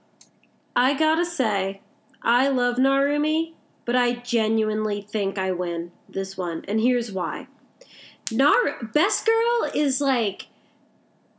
[0.76, 1.82] I gotta say,
[2.22, 3.54] I love Narumi,
[3.86, 7.48] but I genuinely think I win this one, and here's why.
[8.32, 10.46] Nar best girl is like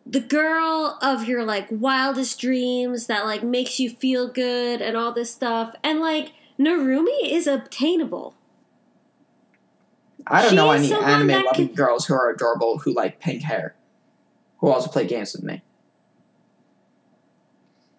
[0.04, 5.12] the girl of your like wildest dreams that like makes you feel good and all
[5.12, 8.34] this stuff, and like Narumi is obtainable.
[10.30, 13.42] I don't she know any anime loving can- girls who are adorable who like pink
[13.42, 13.74] hair,
[14.58, 15.62] who also play games with me.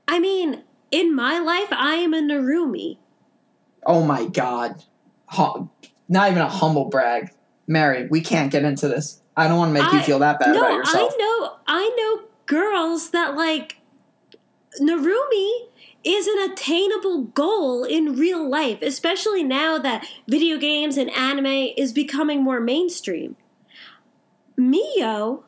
[0.07, 2.97] I mean, in my life, I am a Narumi.
[3.85, 4.83] Oh my god.
[5.31, 5.69] Hu-
[6.07, 7.31] not even a humble brag.
[7.67, 9.21] Mary, we can't get into this.
[9.35, 11.13] I don't want to make you feel that bad no, about yourself.
[11.13, 13.77] I know, I know girls that like
[14.81, 15.67] Narumi
[16.03, 21.93] is an attainable goal in real life, especially now that video games and anime is
[21.93, 23.35] becoming more mainstream.
[24.57, 25.43] Mio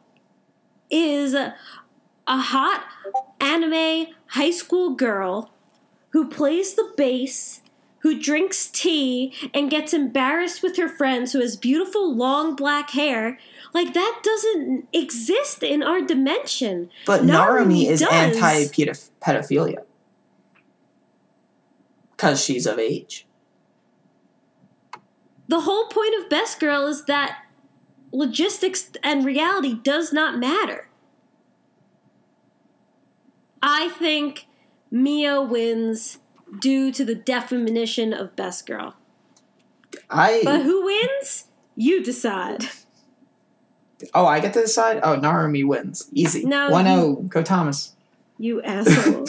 [0.89, 1.55] is a
[2.27, 2.85] hot
[3.39, 5.51] anime high school girl
[6.11, 7.61] who plays the bass,
[7.99, 13.39] who drinks tea and gets embarrassed with her friends, who has beautiful long black hair.
[13.73, 16.91] Like that doesn't exist in our dimension.
[17.05, 18.65] But Narumi Narumi is anti
[19.21, 19.83] pedophilia.
[22.16, 23.28] Because she's of age.
[25.47, 27.43] The whole point of Best Girl is that
[28.11, 30.89] logistics and reality does not matter.
[33.61, 34.47] I think
[34.91, 36.20] Mio wins
[36.59, 38.95] due to the definition of Best Girl.
[40.09, 41.47] I But who wins?
[41.76, 42.66] You decide.
[44.14, 44.99] oh I get to decide.
[45.03, 46.45] Oh Narumi wins easy.
[46.45, 47.16] No, one oh, zero.
[47.24, 47.95] Go Thomas.
[48.38, 49.26] You asshole.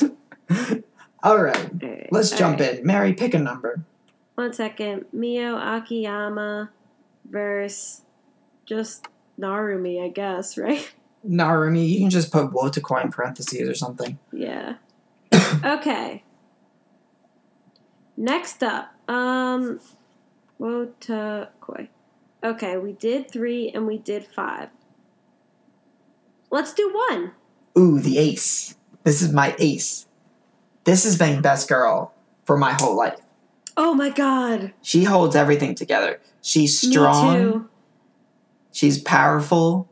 [1.25, 2.81] All right, Alright, let's jump alright.
[2.81, 2.87] in.
[2.87, 3.83] Mary, pick a number.
[4.35, 5.07] One second.
[5.11, 6.71] Mio Akiyama
[7.31, 8.03] versus
[8.67, 9.09] just
[9.41, 10.93] Narumi, I guess, right?
[11.27, 14.19] Narumi, you can just put Wotakoi in parentheses or something.
[14.33, 14.75] Yeah.
[15.65, 16.25] okay.
[18.19, 19.81] Next up, um,
[20.61, 21.89] Wotakoi.
[22.45, 24.69] Okay, we did three and we did five.
[26.51, 27.33] Let's do one.
[27.79, 28.77] Ooh, the ace.
[29.05, 30.07] This is my ace.
[30.85, 32.13] This has been best girl
[32.45, 33.19] for my whole life.
[33.77, 34.73] Oh my god.
[34.83, 36.21] She holds everything together.
[36.43, 37.35] She's strong.
[37.35, 37.69] Me too.
[38.73, 39.89] She's powerful.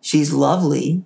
[0.00, 1.04] She's lovely.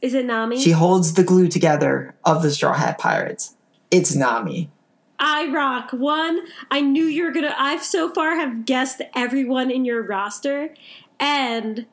[0.00, 0.58] Is it Nami?
[0.58, 3.56] She holds the glue together of the Straw Hat Pirates.
[3.90, 4.70] It's Nami.
[5.18, 5.90] I rock.
[5.90, 6.40] One,
[6.70, 7.54] I knew you were gonna.
[7.58, 10.74] I've so far have guessed everyone in your roster,
[11.18, 11.84] and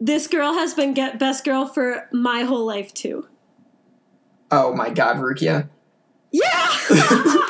[0.00, 3.26] this girl has been get best girl for my whole life too.
[4.50, 5.68] Oh my god, Rukia.
[6.32, 6.76] Yeah.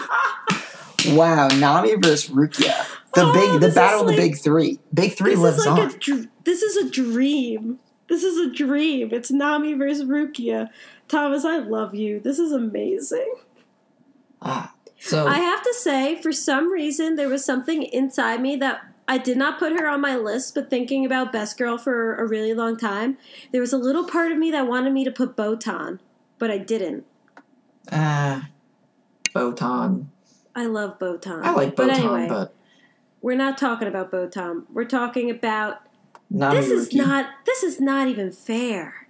[1.11, 2.85] Wow, Nami versus Rukia.
[3.15, 4.81] The Oh, big the battle of like- the big three.
[4.93, 5.91] Big three this lives is like on.
[5.95, 7.79] a dr- this is a dream.
[8.09, 9.11] This is a dream.
[9.13, 10.69] It's Nami versus Rukia.
[11.07, 12.19] Thomas, I love you.
[12.19, 13.35] This is amazing.
[14.43, 18.81] ah, so I have to say, for some reason, there was something inside me that
[19.07, 22.27] I did not put her on my list, but thinking about Best Girl for a
[22.27, 23.17] really long time,
[23.53, 26.01] there was a little part of me that wanted me to put Botan,
[26.39, 27.05] but I didn't.
[27.91, 28.49] ah,
[29.35, 30.07] Botan.
[30.55, 31.43] I love Botan.
[31.43, 32.55] I like Botan, but anyway, but
[33.21, 34.65] we're not talking about Botan.
[34.73, 35.83] We're talking about
[36.31, 36.97] Nami this is Ruki.
[36.97, 39.09] not this is not even fair.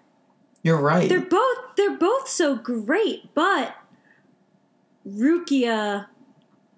[0.63, 1.09] You're right.
[1.09, 3.77] They're both they're both so great, but
[5.07, 6.07] Rukia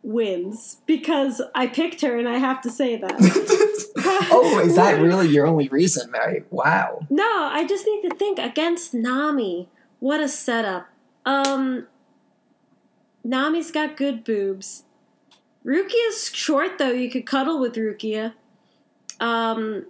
[0.02, 3.14] wins because I picked her and I have to say that.
[4.30, 6.44] oh, is that really your only reason, Mary?
[6.50, 7.06] Wow.
[7.10, 9.68] No, I just need to think against Nami.
[10.00, 10.88] What a setup.
[11.24, 11.86] Um
[13.24, 14.84] Nami's got good boobs.
[15.64, 18.34] Rukia's short though, you could cuddle with Rukia.
[19.20, 19.86] Um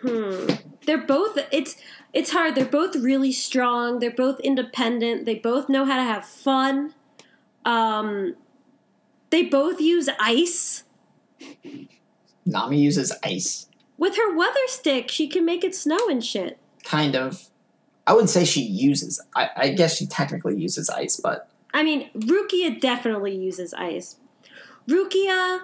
[0.00, 0.46] hmm.
[0.86, 1.76] They're both it's
[2.12, 2.54] it's hard.
[2.54, 3.98] They're both really strong.
[3.98, 5.26] They're both independent.
[5.26, 6.94] They both know how to have fun.
[7.64, 8.36] Um
[9.30, 10.84] they both use ice.
[12.46, 13.66] Nami uses ice.
[13.98, 16.58] With her weather stick, she can make it snow and shit.
[16.84, 17.50] Kind of.
[18.08, 19.20] I wouldn't say she uses.
[19.36, 24.16] I, I guess she technically uses ice, but I mean, Rukia definitely uses ice.
[24.88, 25.60] Rukia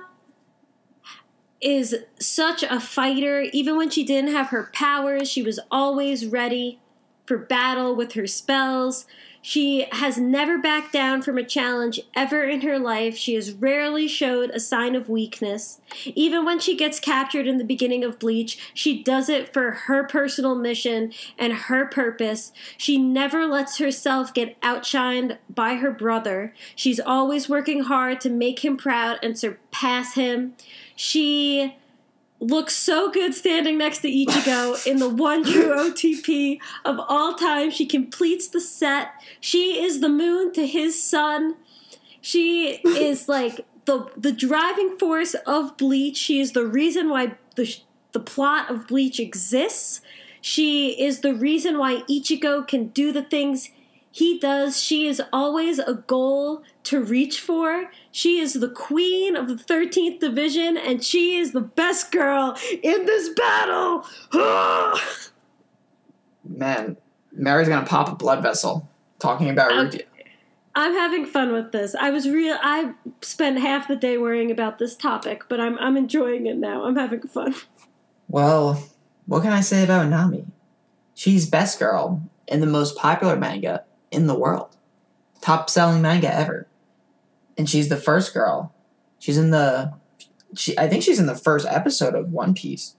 [1.62, 3.40] is such a fighter.
[3.54, 6.80] Even when she didn't have her powers, she was always ready
[7.24, 9.06] for battle with her spells.
[9.46, 13.14] She has never backed down from a challenge ever in her life.
[13.14, 15.82] She has rarely showed a sign of weakness.
[16.06, 20.02] Even when she gets captured in the beginning of Bleach, she does it for her
[20.04, 22.52] personal mission and her purpose.
[22.78, 26.54] She never lets herself get outshined by her brother.
[26.74, 30.54] She's always working hard to make him proud and surpass him.
[30.96, 31.76] She
[32.40, 37.70] looks so good standing next to Ichigo in the one true OTP of all time.
[37.70, 39.08] She completes the set.
[39.40, 41.56] She is the moon to his sun.
[42.20, 46.16] She is like the the driving force of Bleach.
[46.16, 47.76] She is the reason why the
[48.12, 50.00] the plot of Bleach exists.
[50.40, 53.70] She is the reason why Ichigo can do the things
[54.10, 54.80] he does.
[54.80, 57.90] She is always a goal to reach for.
[58.14, 63.06] She is the queen of the 13th division, and she is the best girl in
[63.06, 64.06] this battle.
[66.44, 66.96] man,
[67.32, 68.88] Mary's gonna pop a blood vessel
[69.18, 70.04] talking about Rukia.
[70.76, 71.96] I'm having fun with this.
[71.96, 72.56] I was real.
[72.62, 76.84] I spent half the day worrying about this topic, but I'm I'm enjoying it now.
[76.84, 77.56] I'm having fun.
[78.28, 78.80] Well,
[79.26, 80.46] what can I say about Nami?
[81.14, 84.76] She's best girl in the most popular manga in the world.
[85.40, 86.68] Top selling manga ever.
[87.56, 88.72] And she's the first girl.
[89.18, 89.94] She's in the
[90.56, 92.96] she I think she's in the first episode of One Piece.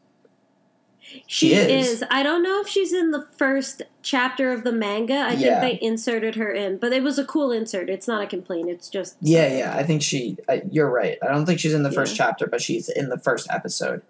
[1.28, 2.04] She is.
[2.12, 5.14] I don't know if she's in the first chapter of the manga.
[5.14, 5.62] I Yeah.
[5.62, 7.90] think they inserted her in, but it was a cool insert.
[7.90, 8.70] It's not a complaint.
[8.70, 11.18] It's just Yeah, yeah, I think she I, you're right.
[11.22, 14.02] I don't think she's in the first chapter, but she's in the first episode.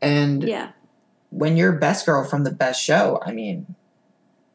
[0.00, 0.70] And yeah.
[1.30, 3.74] when you're best girl from the best show, I mean,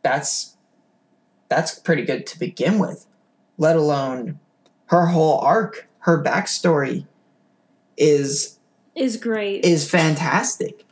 [0.03, 0.55] that's
[1.49, 3.05] that's pretty good to begin with.
[3.57, 4.39] Let alone
[4.87, 7.05] her whole arc, her backstory
[7.97, 8.59] is
[8.95, 9.63] Is great.
[9.63, 10.85] is fantastic.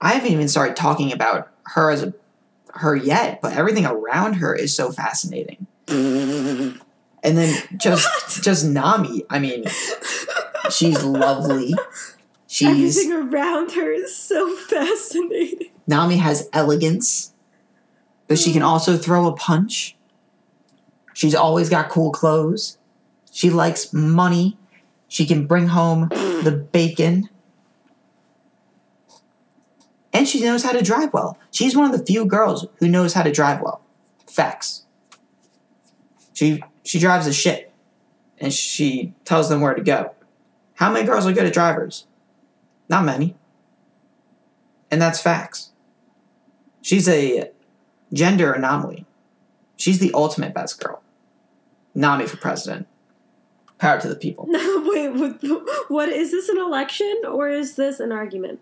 [0.00, 2.14] I haven't even started talking about her as a
[2.74, 5.66] her yet, but everything around her is so fascinating.
[7.24, 8.44] And then just What?
[8.44, 9.64] just Nami, I mean,
[10.70, 11.74] she's lovely.
[12.46, 15.68] She's Everything around her is so fascinating.
[15.88, 17.34] Nami has elegance,
[18.28, 18.66] but she can mm.
[18.66, 19.96] also throw a punch.
[21.18, 22.78] She's always got cool clothes.
[23.32, 24.56] She likes money.
[25.08, 27.28] She can bring home the bacon.
[30.12, 31.36] And she knows how to drive well.
[31.50, 33.82] She's one of the few girls who knows how to drive well.
[34.28, 34.84] Facts.
[36.34, 37.72] She she drives a ship
[38.40, 40.14] and she tells them where to go.
[40.74, 42.06] How many girls are good at drivers?
[42.88, 43.34] Not many.
[44.88, 45.72] And that's facts.
[46.80, 47.50] She's a
[48.12, 49.04] gender anomaly.
[49.76, 51.02] She's the ultimate best girl.
[51.98, 52.86] Nami for president.
[53.78, 54.46] Power to the people.
[54.48, 55.42] Wait, what,
[55.88, 58.60] what is this an election or is this an argument?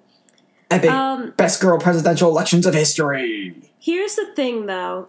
[0.70, 3.54] Epic Um, best girl presidential elections of history.
[3.78, 5.08] here's the thing though.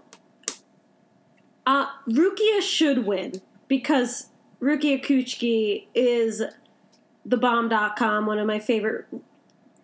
[1.66, 4.28] Uh, Rukia should win because
[4.62, 6.44] Rukia Kuchiki is
[7.26, 9.06] the bomb.com, one of my favorite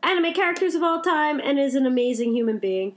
[0.01, 2.95] anime characters of all time, and is an amazing human being.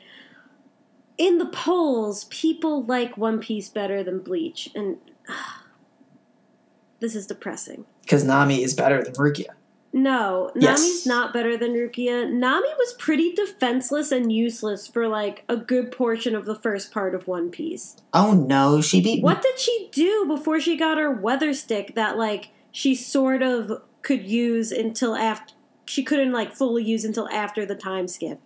[1.18, 4.98] In the polls, people like One Piece better than Bleach, and
[7.00, 7.84] this is depressing.
[8.02, 9.50] Because Nami is better than Rukia.
[9.92, 10.80] No, Yes.
[10.80, 12.30] Nami's not better than Rukia.
[12.30, 17.14] Nami was pretty defenseless and useless for like a good portion of the first part
[17.14, 17.96] of One Piece.
[18.12, 22.18] Oh no, she beat What did she do before she got her weather stick that
[22.18, 25.54] like she sort of could use until after
[25.86, 28.38] she couldn't like fully use until after the time skip?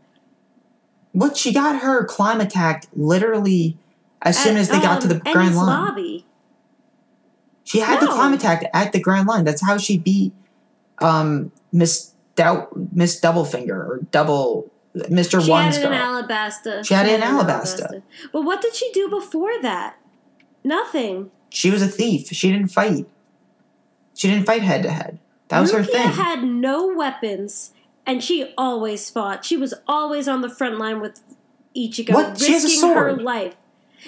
[1.10, 3.76] What she got her Clima-Tact literally
[4.22, 5.66] as soon as they got to the um, Grand Line.
[5.66, 6.26] Lobby.
[7.70, 8.14] She had the No.
[8.16, 9.44] Clima-Tact at the Grand Line.
[9.44, 10.32] That's how she beat
[10.98, 15.40] um Miss Doubt Miss Doublefinger or Double Mr.
[15.44, 15.92] She One's had it in.
[15.92, 16.84] Alabasta.
[16.84, 18.02] She had it in Alabasta.
[18.32, 19.94] But what did she do before that?
[20.64, 21.30] Nothing.
[21.50, 22.26] She was a thief.
[22.32, 23.06] She didn't fight.
[24.16, 25.20] She didn't fight head to head.
[25.46, 26.08] That was her Rukia thing.
[26.08, 27.72] had no weapons,
[28.04, 29.44] and she always fought.
[29.44, 31.20] She was always on the front line with
[31.76, 32.36] Ichigo, What?
[32.40, 33.54] She has a risking her life.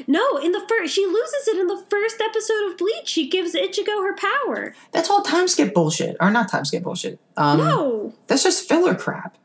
[0.07, 3.09] No, in the first, she loses it in the first episode of Bleach.
[3.09, 4.75] She gives Ichigo her power.
[4.93, 6.17] That's all time skip bullshit.
[6.21, 7.19] Or not time skip bullshit.
[7.37, 9.37] Um, no, That's just filler crap.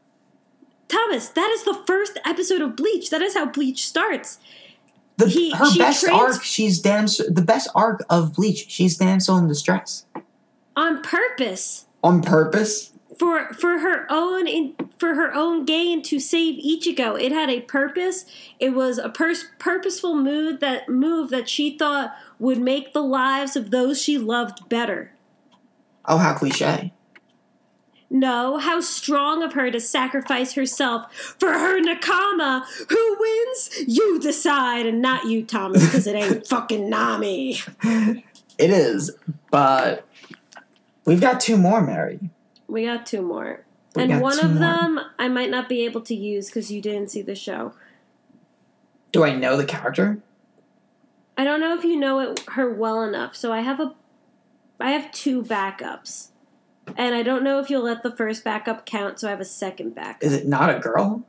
[0.87, 3.09] Thomas, that is the first episode of Bleach.
[3.09, 4.39] That is how Bleach starts.
[5.17, 6.81] The, He- her best trans- arc, she's.
[6.81, 10.05] The best arc of Bleach, she's damsel in distress
[10.75, 12.91] on purpose on purpose.
[13.17, 17.19] For for her own in, for her own gain to save Ichigo.
[17.21, 18.25] It had a purpose.
[18.59, 23.55] It was a pers- purposeful move that move that she thought would make the lives
[23.55, 25.11] of those she loved better.
[26.05, 26.93] Oh, how cliche.
[28.09, 32.63] No, how strong of her to sacrifice herself for her Nakama.
[32.89, 33.83] Who wins?
[33.85, 37.59] You decide, and not you, Thomas, because it ain't fucking Nami.
[37.83, 39.11] It is,
[39.51, 40.07] but
[41.05, 42.19] we've got two more, Mary.
[42.67, 43.65] We got two more.
[43.95, 44.59] We and one of more.
[44.59, 47.73] them I might not be able to use because you didn't see the show.
[49.11, 50.19] Do I know the character?
[51.37, 53.93] I don't know if you know it, her well enough, so I have a,
[54.79, 56.29] I have two backups,
[56.97, 59.45] and I don't know if you'll let the first backup count, so I have a
[59.45, 60.23] second backup.
[60.23, 61.23] Is it not a girl?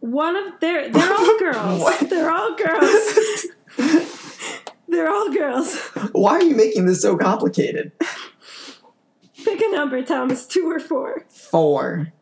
[0.00, 2.00] One of they're they're all girls.
[2.08, 3.46] They're all girls.
[4.88, 5.78] they're all girls.
[6.12, 7.92] Why are you making this so complicated?
[9.46, 10.44] Pick a number, Thomas.
[10.44, 11.24] Two or four.
[11.28, 12.12] Four.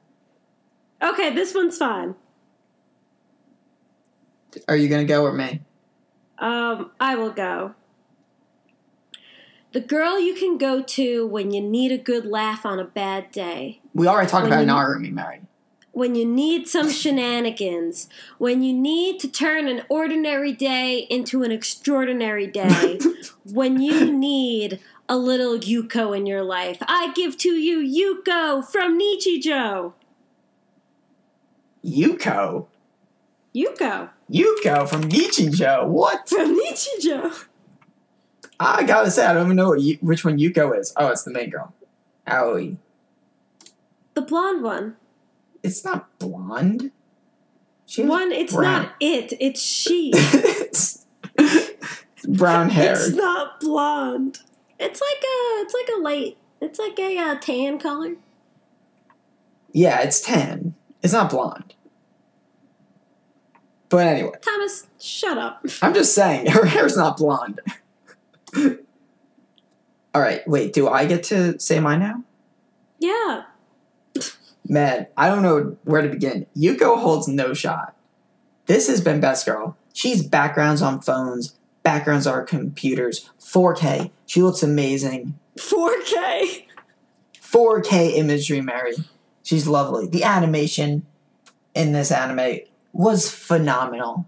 [1.02, 2.16] Okay, this one's fine.
[4.68, 5.62] Are you gonna go or me?
[6.38, 7.74] Um, I will go.
[9.72, 13.30] The girl you can go to when you need a good laugh on a bad
[13.32, 13.80] day.
[13.94, 15.40] We already talked When about you- Narumi, Mary.
[15.92, 18.08] when you need some shenanigans,
[18.38, 22.98] when you need to turn an ordinary day into an extraordinary day,
[23.50, 26.78] when you need a little Yuko in your life.
[26.82, 29.92] I give to you Yuko from Nichijou.
[31.84, 32.66] Yuko.
[33.54, 35.86] Yuko Yuko from Nichijou.
[35.86, 36.28] What?
[36.28, 37.44] from Nichijou.
[38.58, 40.92] I gotta say, I don't even know what which one Yuko is.
[40.96, 41.74] Oh, it's the main girl.
[42.26, 42.76] Aoi.
[44.14, 44.96] The blonde one.
[45.62, 46.90] It's not blonde.
[47.86, 48.82] She has One, it's brown.
[48.84, 50.10] not it, it's she.
[50.14, 51.04] it's
[52.26, 52.92] brown hair.
[52.92, 54.40] It's not blonde.
[54.84, 58.14] It's like a it's like a light it's like a uh, tan color.
[59.72, 60.74] Yeah, it's tan.
[61.02, 61.74] It's not blonde.
[63.90, 65.64] But anyway, Thomas, shut up.
[65.82, 67.60] I'm just saying, her hair's not blonde.
[68.56, 72.22] All right, wait, do I get to say mine now?
[72.98, 73.42] Yeah.
[74.66, 76.46] Man, I don't know where to begin.
[76.56, 77.94] Yuko holds no shot.
[78.66, 79.76] This has been Best Girl.
[79.92, 84.10] She's backgrounds on phones, backgrounds are computers, 4K.
[84.26, 85.38] She looks amazing.
[85.56, 86.64] 4K.
[87.40, 88.94] 4K imagery, Mary.
[89.44, 90.08] She's lovely.
[90.08, 91.06] The animation
[91.74, 92.60] in this anime
[92.92, 94.26] was phenomenal.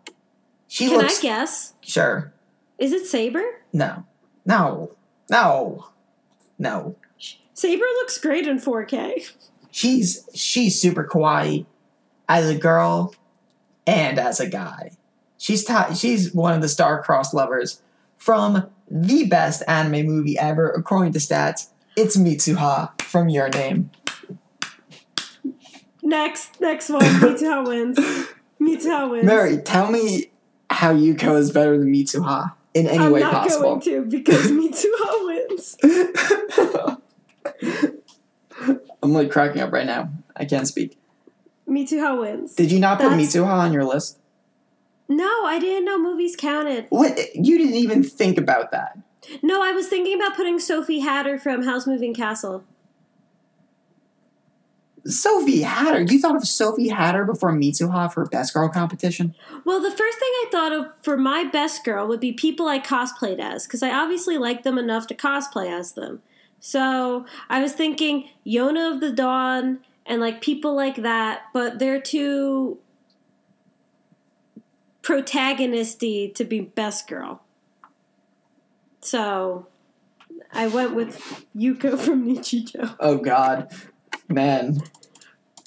[0.69, 1.75] She Can looks I guess?
[1.81, 2.33] sure.
[2.79, 3.43] Is it Saber?
[3.73, 4.05] No.
[4.45, 4.95] No.
[5.31, 5.89] No.
[6.59, 6.95] No.
[7.55, 9.33] Saber looks great in 4K.
[9.71, 11.65] She's she's super kawaii
[12.29, 13.15] as a girl
[13.87, 14.91] and as a guy.
[15.47, 17.81] She's ti she's one of the star-crossed lovers
[18.17, 21.69] from the best anime movie ever, according to stats.
[21.95, 23.93] It's Mitsuha from Your Name.
[26.03, 27.01] Next, next one.
[27.03, 27.97] Mitsuha wins.
[28.61, 29.25] Mitsuha wins.
[29.25, 30.33] Mary, tell me
[30.69, 33.77] how Yuko is better than Mitsuha in any I'm way not possible.
[33.77, 35.77] going to because Mitsuha wins.
[39.01, 40.11] I'm like cracking up right now.
[40.35, 40.99] I can't speak.
[41.69, 42.57] Mitsuha wins.
[42.57, 44.19] Did you not put That's- Mitsuha on your list?
[45.09, 46.87] No, I didn't know movies counted.
[46.91, 47.19] What?
[47.35, 48.99] You didn't even think about that.
[49.43, 52.65] No, I was thinking about putting Sophie Hatter from Howl's Moving Castle.
[55.05, 56.03] Sophie Hatter.
[56.03, 59.35] You thought of Sophie Hatter before Mitsuha for best girl competition?
[59.65, 62.81] Well, the first thing I thought of for my best girl would be people I
[62.81, 66.23] cosplayed as, because I obviously like them enough to cosplay as them.
[66.59, 72.01] So I was thinking Yona of the Dawn and like people like that, but they're
[72.01, 72.79] too
[75.07, 77.41] protagonisty to be best girl.
[79.01, 79.69] So
[80.53, 82.97] I went with Yuko from Nichijou.
[82.99, 83.73] Oh God,
[84.29, 84.83] man,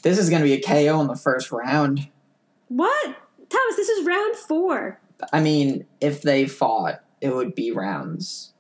[0.04, 2.10] this is gonna be a KO in the first round.
[2.68, 3.16] What?
[3.48, 5.00] Thomas, this is round four.
[5.32, 8.52] I mean, if they fought, it would be rounds.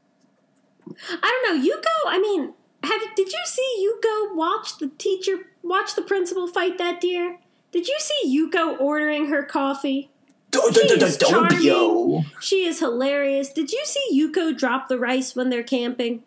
[0.87, 1.69] I don't know.
[1.69, 2.53] Yuko, I mean,
[2.83, 7.39] have did you see Yuko watch the teacher watch the principal fight that deer?
[7.73, 10.09] Did you see Yuko ordering her coffee?
[10.51, 12.25] Dobio.
[12.39, 13.49] She is hilarious.
[13.49, 16.23] Did you see Yuko drop the rice when they're camping?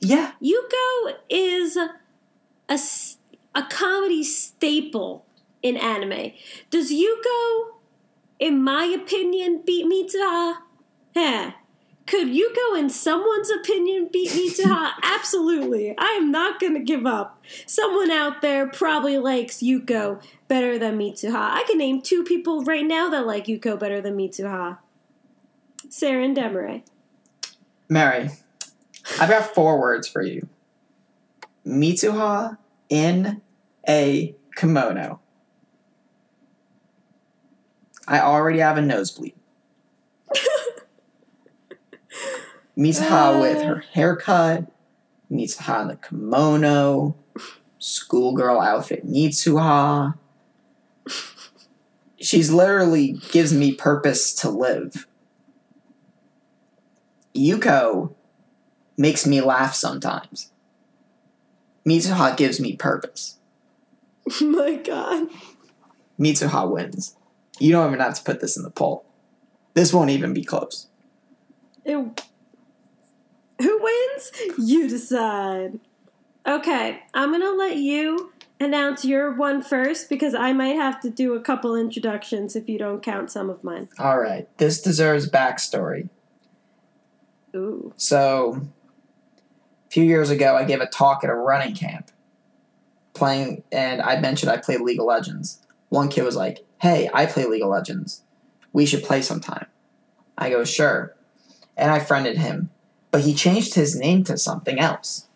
[0.00, 2.78] Yeah, Yuko is a,
[3.54, 5.26] a comedy staple
[5.62, 6.32] in anime.
[6.70, 7.72] Does Yuko,
[8.38, 10.56] in my opinion, beat Mitsuha?
[11.14, 11.52] Yeah.
[12.10, 14.94] Could Yuko, in someone's opinion, beat Mitsuha?
[15.04, 15.94] Absolutely.
[15.96, 17.40] I am not going to give up.
[17.66, 21.36] Someone out there probably likes Yuko better than Mitsuha.
[21.36, 24.78] I can name two people right now that like Yuko better than Mitsuha.
[25.88, 26.82] Sarah and Demare.
[27.88, 28.30] Mary,
[29.20, 30.48] I've got four words for you.
[31.64, 32.58] Mitsuha
[32.88, 33.40] in
[33.88, 35.20] a kimono.
[38.08, 39.34] I already have a nosebleed.
[42.80, 44.64] Mitsuha with her haircut,
[45.30, 47.14] Mitsuha in the kimono,
[47.78, 50.14] schoolgirl outfit Mitsuha.
[52.18, 55.06] She's literally gives me purpose to live.
[57.34, 58.12] Yuko
[58.96, 60.50] makes me laugh sometimes.
[61.86, 63.38] Mitsuha gives me purpose.
[64.40, 65.28] my god.
[66.18, 67.16] Mitsuha wins.
[67.58, 69.04] You don't even have to put this in the poll.
[69.74, 70.88] This won't even be close.
[71.84, 72.22] It-
[73.80, 74.32] wins?
[74.58, 75.80] You decide.
[76.46, 81.34] Okay, I'm gonna let you announce your one first because I might have to do
[81.34, 83.88] a couple introductions if you don't count some of mine.
[83.98, 86.08] All right, this deserves backstory.
[87.54, 87.92] Ooh.
[87.96, 88.62] So,
[89.86, 92.10] a few years ago, I gave a talk at a running camp,
[93.14, 95.60] playing, and I mentioned I played League of Legends.
[95.88, 98.22] One kid was like, "Hey, I play League of Legends.
[98.72, 99.66] We should play sometime."
[100.38, 101.16] I go, "Sure,"
[101.76, 102.70] and I friended him,
[103.10, 105.26] but he changed his name to something else.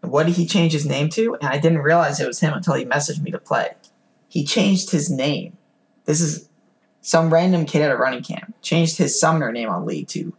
[0.00, 1.34] What did he change his name to?
[1.40, 3.70] And I didn't realize it was him until he messaged me to play.
[4.28, 5.56] He changed his name.
[6.04, 6.48] This is
[7.02, 10.34] some random kid at a running camp changed his summoner name on League to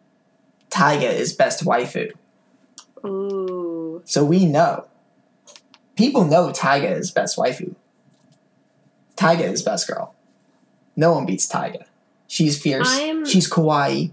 [0.70, 2.12] Taiga is best waifu.
[3.06, 4.02] Ooh.
[4.06, 4.86] So we know.
[5.96, 7.76] People know Taiga is best waifu.
[9.16, 10.16] Taiga is best girl.
[10.96, 11.86] No one beats Taiga.
[12.28, 12.88] She's fierce.
[12.90, 14.12] I'm- She's kawaii.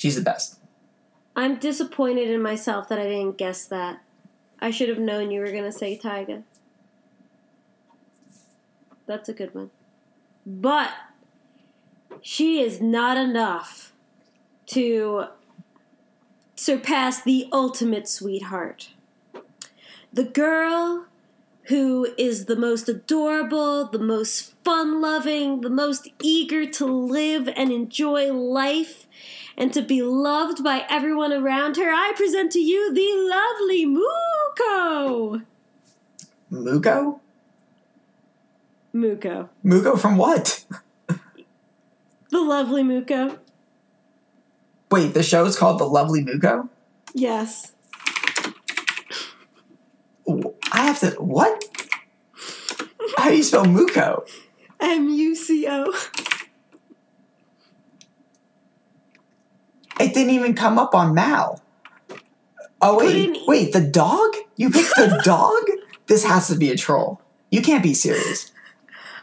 [0.00, 0.58] She's the best.
[1.36, 4.00] I'm disappointed in myself that I didn't guess that.
[4.58, 6.42] I should have known you were gonna say Taiga.
[9.04, 9.70] That's a good one.
[10.46, 10.94] But
[12.22, 13.92] she is not enough
[14.68, 15.26] to
[16.54, 18.92] surpass the ultimate sweetheart.
[20.14, 21.08] The girl
[21.64, 27.70] who is the most adorable, the most fun loving, the most eager to live and
[27.70, 29.06] enjoy life
[29.60, 35.42] and to be loved by everyone around her, I present to you the lovely Muco.
[36.50, 37.20] Muco?
[38.94, 39.50] Muco.
[39.62, 40.64] Muco from what?
[42.30, 43.38] The lovely Muco.
[44.90, 46.68] Wait, the show is called The Lovely Muco?
[47.12, 47.72] Yes.
[50.72, 51.10] I have to.
[51.20, 51.64] What?
[53.18, 54.24] How do you spell Muco?
[54.80, 55.92] M U C O.
[60.00, 61.60] It didn't even come up on Mal.
[62.82, 64.34] Oh wait, wait, the dog?
[64.56, 65.62] You picked the dog?
[66.06, 67.20] This has to be a troll.
[67.50, 68.52] You can't be serious.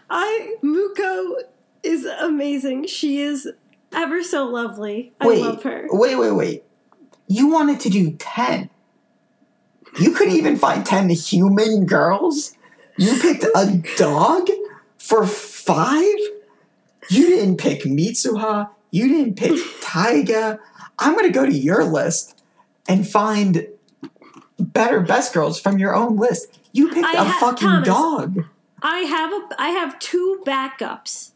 [0.09, 1.35] I Muco
[1.83, 2.87] is amazing.
[2.87, 3.49] She is
[3.93, 5.13] ever so lovely.
[5.19, 5.87] I love her.
[5.89, 6.63] wait, wait, wait.
[7.27, 8.69] You wanted to do ten.
[9.99, 12.53] You couldn't even find ten human girls.
[12.97, 14.49] You picked a dog
[14.97, 16.03] for five.
[17.09, 18.69] You didn't pick Mitsuha.
[18.91, 20.59] You didn't pick Taiga.
[20.99, 22.41] I'm gonna go to your list
[22.87, 23.67] and find
[24.59, 26.59] better best girls from your own list.
[26.71, 27.87] You picked I a ha- fucking Thomas.
[27.87, 28.43] dog.
[28.81, 31.31] I have a I have two backups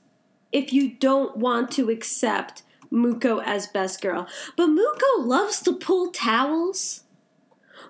[0.52, 4.28] if you don't want to accept Muco as best girl.
[4.58, 7.04] But Muco loves to pull towels.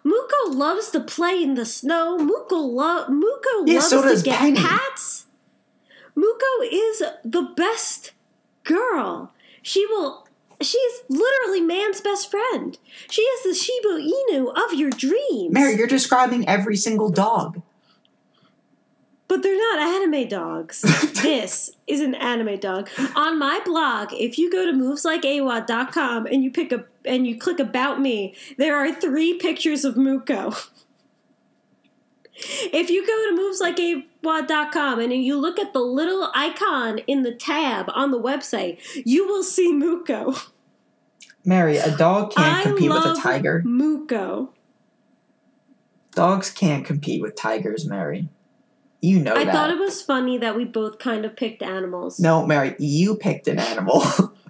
[0.03, 2.17] Muco loves to play in the snow.
[2.17, 4.59] Muco lo- Muco Yeah, loves so to get Penny.
[4.59, 5.25] hats.
[6.15, 8.11] Muco is the best
[8.63, 9.33] girl.
[9.61, 10.27] She will
[10.61, 12.77] She is literally man's best friend.
[13.09, 15.53] She is the Shiba Inu of your dreams.
[15.53, 17.61] Mary, you're describing every single dog.
[19.27, 20.81] But they're not anime dogs.
[21.21, 22.89] this is an anime dog.
[23.15, 27.59] On my blog, if you go to moveslikeawa.com and you pick a and you click
[27.59, 30.53] about me, there are three pictures of Muco.
[32.33, 37.87] If you go to moveslikeawa.com and you look at the little icon in the tab
[37.93, 40.33] on the website, you will see Muco.
[41.43, 43.61] Mary, a dog can't I compete with a tiger.
[43.65, 44.53] Muco.
[46.13, 48.29] Dogs can't compete with tigers, Mary.
[49.01, 49.53] You know I that.
[49.53, 52.19] thought it was funny that we both kind of picked animals.
[52.19, 54.03] no, Mary, you picked an animal.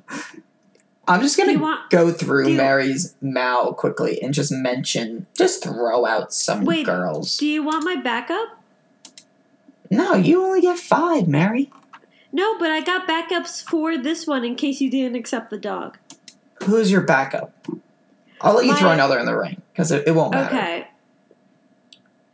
[1.07, 6.05] I'm just gonna want- go through you- Mary's Mal quickly and just mention, just throw
[6.05, 7.37] out some Wait, girls.
[7.37, 8.59] Do you want my backup?
[9.89, 11.69] no, you only get five, Mary.
[12.31, 15.97] No, but I got backups for this one in case you didn't accept the dog.
[16.63, 17.51] Who's your backup?
[18.39, 20.55] I'll let you throw another in the ring because it, it won't matter.
[20.55, 20.87] Okay.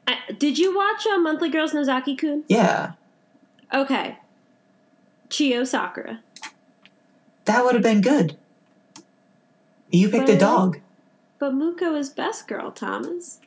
[0.08, 2.44] I, did you watch uh, Monthly Girls Nozaki Kun?
[2.48, 2.92] Yeah,
[3.74, 4.18] Okay.
[5.30, 6.20] Chiyo Sakura.
[7.46, 8.38] that would have been good.
[9.92, 10.80] You picked a dog.
[11.40, 13.40] But Muco is best girl, Thomas.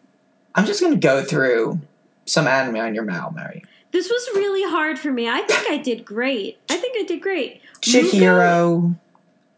[0.54, 1.80] I'm just gonna go through
[2.24, 3.64] some anime on your Mal, Mary.
[3.92, 5.28] This was really hard for me.
[5.28, 6.58] I think I did great.
[6.70, 7.60] I think I did great.
[7.80, 8.94] Chihiro,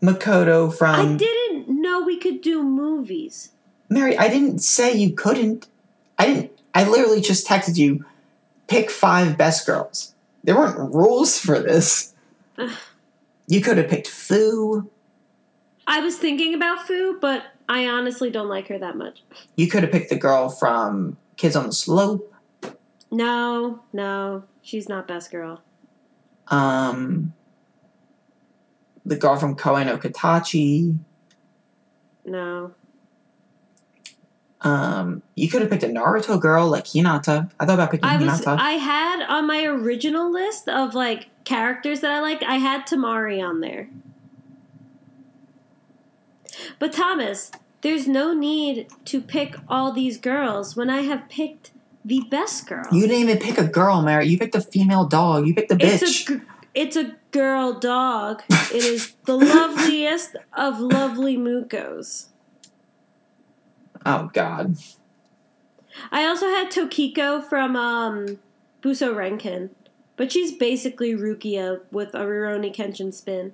[0.03, 3.51] Makoto from I didn't know we could do movies.
[3.89, 4.17] Mary.
[4.17, 5.67] I didn't say you couldn't.
[6.19, 6.51] I didn't.
[6.75, 8.05] I literally just texted you.
[8.69, 10.15] Pick five best girls.
[10.45, 12.15] There weren't rules for this.
[13.47, 14.89] You could have picked Fu.
[15.87, 19.23] I was thinking about Fu, but I honestly don't like her that much.
[19.57, 22.33] You could have picked the girl from Kids on the Slope.
[23.11, 25.63] No, no, she's not best girl.
[26.49, 27.35] Um,
[29.05, 30.99] the girl from Koe no Katachi.
[32.25, 32.75] No.
[34.63, 37.51] Um, you could have picked a Naruto girl like Hinata.
[37.59, 38.59] I thought about picking I was Hinata.
[38.59, 43.43] I had on my original list of like characters that I like, I had Temari
[43.43, 43.89] on there.
[46.79, 47.51] But Thomas,
[47.83, 51.73] there's no need to pick all these girls when I have picked
[52.05, 52.85] the best girl.
[52.91, 54.27] you didn't even pick a girl, Mary.
[54.27, 55.47] You picked a female dog.
[55.47, 56.03] You picked the bitch.
[56.03, 56.41] It's a
[56.75, 58.43] it's a girl dog.
[58.49, 62.29] it is the loveliest of lovely Mucos.
[64.07, 64.77] oh God.
[66.11, 68.39] I also had Tokiko from um,
[68.81, 69.71] Buso Renkin,
[70.17, 73.53] but she's basically Rukia with a Rurouni Kenshin spin.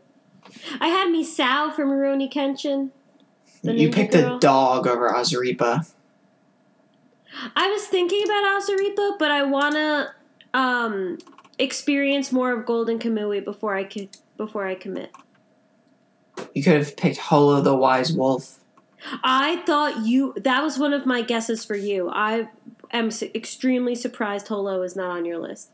[0.81, 2.91] I had Misao from Rurouni Kenshin.
[3.63, 4.37] You picked girl.
[4.37, 5.89] a dog over Asirpa.
[7.55, 10.15] I was thinking about Asirpa, but I wanna
[10.55, 11.19] um,
[11.59, 15.11] experience more of Golden Kamuy before I could before I commit.
[16.55, 18.59] You could have picked Holo the Wise Wolf.
[19.23, 22.09] I thought you that was one of my guesses for you.
[22.13, 22.49] I
[22.93, 25.71] am extremely surprised Holo is not on your list.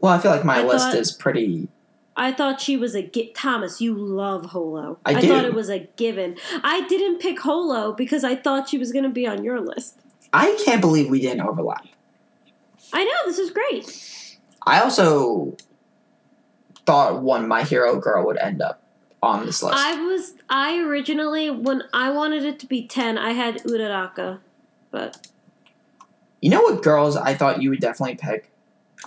[0.00, 1.68] Well, I feel like my I list thought- is pretty.
[2.16, 3.02] I thought she was a
[3.34, 3.80] Thomas.
[3.80, 4.98] You love Holo.
[5.04, 5.46] I thought do.
[5.46, 6.36] it was a given.
[6.62, 9.98] I didn't pick Holo because I thought she was going to be on your list.
[10.32, 11.86] I can't believe we didn't overlap.
[12.92, 14.38] I know this is great.
[14.66, 15.56] I also
[16.86, 18.82] thought one My Hero girl would end up
[19.22, 19.76] on this list.
[19.76, 24.38] I was I originally when I wanted it to be ten, I had Uraraka,
[24.90, 25.28] but
[26.40, 28.50] you know what girls I thought you would definitely pick?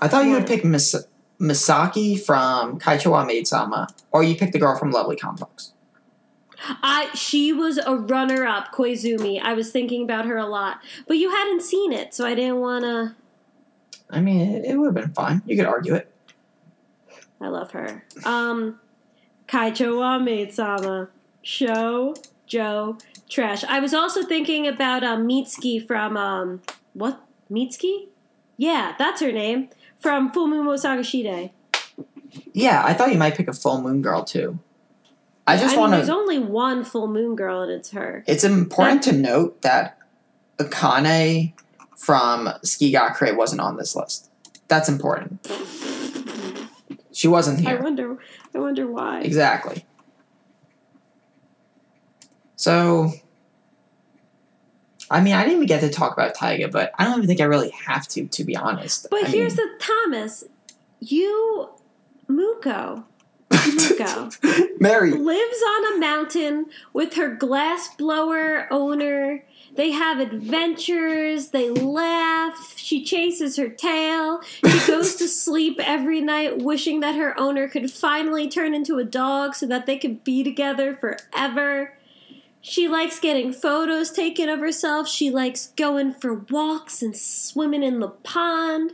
[0.01, 1.07] I thought you would pick Mis-
[1.39, 5.73] Misaki from Kaicho wa Maid Sama, or you pick the girl from Lovely Complex.
[6.59, 9.39] I she was a runner up Koizumi.
[9.41, 12.59] I was thinking about her a lot, but you hadn't seen it, so I didn't
[12.59, 13.15] want to.
[14.09, 15.41] I mean, it, it would have been fine.
[15.45, 16.11] You could argue it.
[17.39, 18.03] I love her.
[18.26, 18.80] Um,
[19.47, 21.09] Kaicho wa Maid Sama,
[21.43, 22.15] Show,
[22.47, 22.97] Joe,
[23.30, 23.64] Trash.
[23.65, 26.61] I was also thinking about um, Mitsuki from um,
[26.93, 28.07] what Mitsuki?
[28.57, 29.69] Yeah, that's her name
[29.99, 31.52] from Full Moon Sagashite.
[32.53, 34.60] Yeah, I thought you might pick a full moon girl too.
[35.45, 36.11] I just mean, want there's to.
[36.11, 38.24] There's only one Full Moon girl, and it's her.
[38.28, 39.98] It's important to note that
[40.57, 41.53] Akane
[41.95, 44.30] from Tsuki ga Kirei wasn't on this list.
[44.68, 45.48] That's important.
[47.14, 47.78] She wasn't here.
[47.78, 48.18] I wonder.
[48.53, 49.22] I wonder why.
[49.22, 49.86] Exactly.
[52.56, 53.11] So,
[55.09, 57.41] I mean, I didn't even get to talk about Taiga, but I don't even think
[57.41, 59.07] I really have to, to be honest.
[59.09, 60.43] But I here's mean, the Thomas.
[60.99, 61.69] You,
[62.27, 63.05] Muco,
[63.51, 64.29] Muco.
[64.79, 65.11] Mary.
[65.11, 69.43] lives on a mountain with her glass blower owner.
[69.75, 71.49] They have adventures.
[71.49, 72.73] They laugh.
[72.77, 74.41] She chases her tail.
[74.41, 79.03] She goes to sleep every night wishing that her owner could finally turn into a
[79.03, 81.93] dog so that they could be together forever.
[82.69, 85.07] She likes getting photos taken of herself.
[85.07, 88.91] She likes going for walks and swimming in the pond.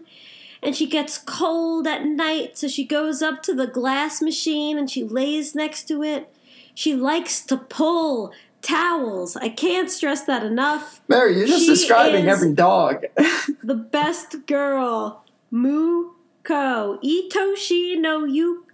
[0.62, 4.92] And she gets cold at night, so she goes up to the glass machine and
[4.92, 6.32] she lays next to it.
[6.76, 8.32] She likes to pull
[8.62, 9.36] towels.
[9.36, 11.02] I can't stress that enough.
[11.08, 13.06] Mary, you're just She describing every dog.
[13.64, 17.00] The best girl, Muco.
[17.00, 18.68] Itoshi no Yu.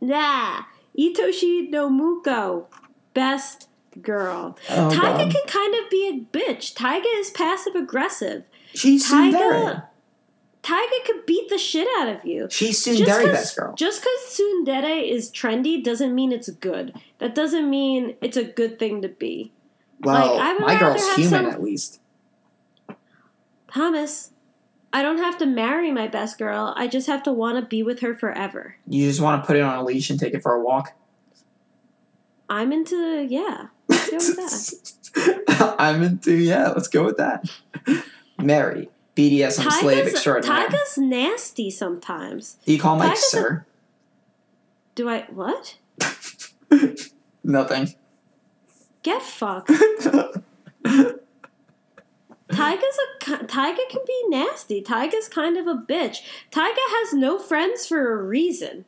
[0.00, 0.62] Nah.
[0.96, 2.68] Itoshi no Muco.
[3.12, 3.68] Best
[4.02, 4.56] girl.
[4.70, 5.32] oh, Taiga God.
[5.32, 6.74] can kind of be a bitch.
[6.74, 8.44] Taiga is passive aggressive.
[8.74, 9.08] She's.
[9.10, 9.84] Tsundere.
[10.62, 12.48] Taiga could beat the shit out of you.
[12.50, 13.74] She's 'cause- best girl.
[13.76, 16.92] Just because tsundere is trendy doesn't mean it's good.
[17.18, 19.52] That doesn't mean it's a good thing to be.
[20.00, 22.00] Well, like, my girl's human some- at least.
[23.72, 24.32] Thomas,
[24.92, 26.72] I don't have to marry my best girl.
[26.76, 28.76] I just have to want to be with her forever.
[28.88, 30.94] You just want to put it on a leash and take it for a walk.
[32.48, 33.66] I'm into, yeah.
[34.10, 35.76] Go with that.
[35.78, 36.68] I'm into yeah.
[36.68, 37.48] Let's go with that.
[38.38, 40.68] Mary, BDSM slave Taiga's, extraordinaire.
[40.68, 42.58] Taiga's nasty sometimes.
[42.64, 43.66] Do you call Mike Taiga's a- sir?
[44.94, 45.76] Do I, what?
[47.44, 47.94] Nothing.
[49.02, 49.70] Get fucked.
[52.50, 54.80] Taiga's a Taiga can be nasty.
[54.80, 56.18] Taiga's kind of a bitch.
[56.50, 58.84] Taiga has no friends for a reason.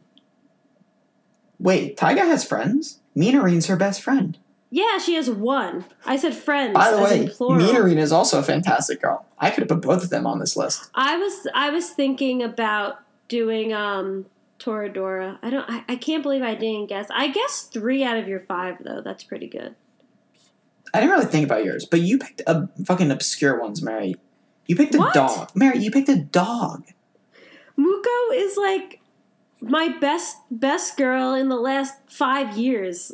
[1.58, 3.00] Wait, Taiga has friends?
[3.14, 4.38] Mina Minarine's her best friend.
[4.70, 5.86] Yeah, she has one.
[6.04, 6.74] I said friends.
[6.74, 7.96] By the way, plural.
[7.98, 9.24] Is also a fantastic girl.
[9.38, 10.90] I could have put both of them on this list.
[10.94, 14.26] I was I was thinking about doing um
[14.58, 15.38] Toradora.
[15.42, 15.64] I don't.
[15.70, 17.06] I, I can't believe I didn't guess.
[17.10, 19.00] I guess three out of your five though.
[19.00, 19.74] That's pretty good.
[20.92, 24.16] I didn't really think about yours, but you picked a fucking obscure ones, Mary.
[24.66, 25.14] You picked a What?
[25.14, 25.50] dog.
[25.54, 26.84] Mary, you picked a dog.
[27.76, 29.00] Muco is like
[29.60, 33.12] my best best girl in the last five years.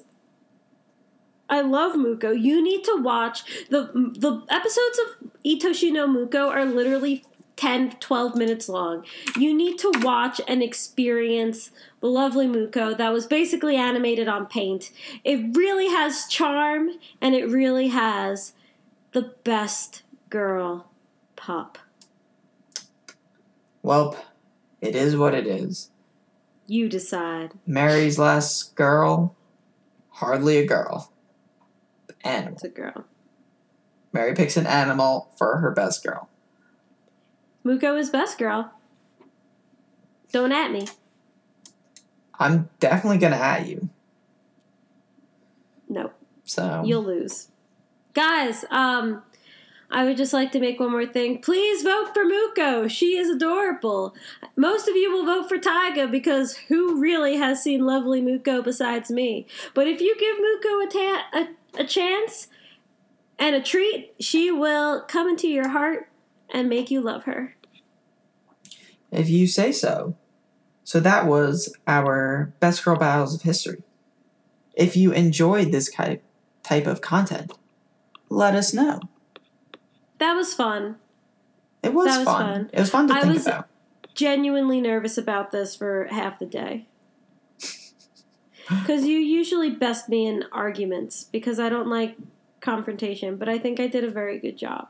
[1.49, 2.31] I love Muco.
[2.31, 7.25] You need to watch the the episodes of Itoshi no Muco are literally
[7.57, 9.05] 10 12 minutes long.
[9.39, 14.91] You need to watch and experience the lovely Muco that was basically animated on paint.
[15.23, 16.91] It really has charm
[17.21, 18.53] and it really has
[19.12, 20.91] the best girl
[21.37, 21.79] pop.
[23.83, 24.16] Well,
[24.81, 25.91] it is what it is.
[26.66, 27.53] You decide.
[27.66, 29.37] Mary's last girl,
[30.09, 31.12] hardly a girl.
[32.25, 32.55] Animal.
[32.55, 33.05] It's a girl.
[34.13, 36.29] Mary picks an animal for her best girl.
[37.63, 38.73] Muco is best girl.
[40.33, 40.87] Don't at me.
[42.39, 43.89] I'm definitely gonna at you.
[45.89, 46.11] No,
[46.45, 47.49] So you'll lose.
[48.15, 49.23] Guys, um,
[49.91, 51.41] I would just like to make one more thing.
[51.41, 52.89] Please vote for Muco.
[52.89, 54.15] She is adorable.
[54.57, 59.11] Most of you will vote for Taiga because who really has seen lovely Muco besides
[59.11, 59.47] me?
[59.73, 62.49] But if you give Muco a, ta- a, a chance
[63.39, 66.09] and a treat, she will come into your heart
[66.51, 67.57] and make you love her.
[69.11, 70.17] if you say so.
[70.85, 73.83] So that was our best girl battles of history.
[74.75, 76.23] If you enjoyed this type
[76.63, 77.53] type of content,
[78.29, 79.01] let us know.
[80.19, 80.97] That was fun.
[81.83, 82.53] It was, That was fun.
[82.55, 82.71] fun.
[82.73, 83.69] It was fun to I think was- about.
[84.15, 86.87] genuinely nervous about this for half the day.
[88.69, 92.16] Because you usually best me in arguments because I don't like
[92.61, 94.89] confrontation, but I think I did a very good job.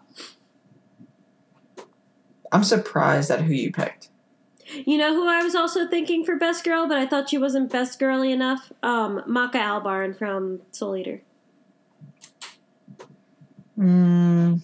[2.52, 4.10] I'm surprised at who you picked.
[4.86, 7.70] You know who I was also thinking for best girl, but I thought she wasn't
[7.70, 8.72] best girly enough?
[8.82, 11.20] Um, Maka Albarn from Soul Eater.
[13.78, 14.62] Mm,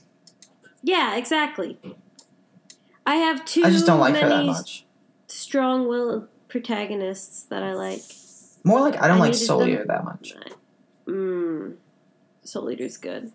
[0.82, 1.78] Yeah, exactly.
[3.04, 4.84] I have two I just don't like her that many much.
[5.26, 8.02] strong-willed protagonists that I like.
[8.64, 10.34] More like I don't I like Soul them- Eater that much.
[11.06, 11.76] Mm,
[12.44, 13.32] Soul Eater's good.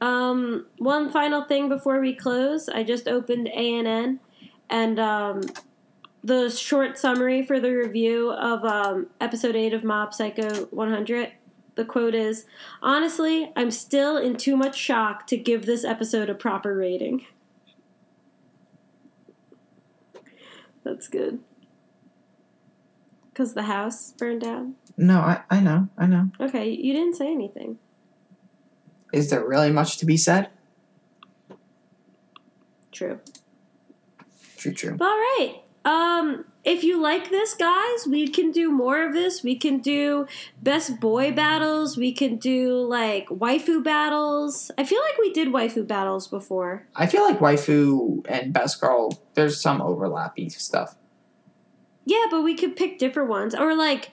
[0.00, 2.68] Um, one final thing before we close.
[2.68, 4.18] I just opened ANN,
[4.68, 5.42] and um,
[6.24, 11.32] the short summary for the review of um, episode eight of Mob Psycho 100.
[11.76, 12.46] The quote is,
[12.82, 17.24] "Honestly, I'm still in too much shock to give this episode a proper rating."
[20.84, 21.38] That's good.
[23.34, 24.74] Cause the house burned down.
[24.96, 26.30] No, I, I know, I know.
[26.38, 27.78] Okay, you didn't say anything.
[29.12, 30.50] Is there really much to be said?
[32.90, 33.20] True.
[34.56, 34.96] True, true.
[35.00, 35.62] All right.
[35.84, 39.42] Um, if you like this, guys, we can do more of this.
[39.42, 40.26] We can do
[40.62, 41.96] best boy battles.
[41.96, 44.70] We can do like waifu battles.
[44.78, 46.86] I feel like we did waifu battles before.
[46.94, 50.94] I feel like waifu and best girl, there's some overlappy stuff.
[52.04, 54.10] Yeah, but we could pick different ones or like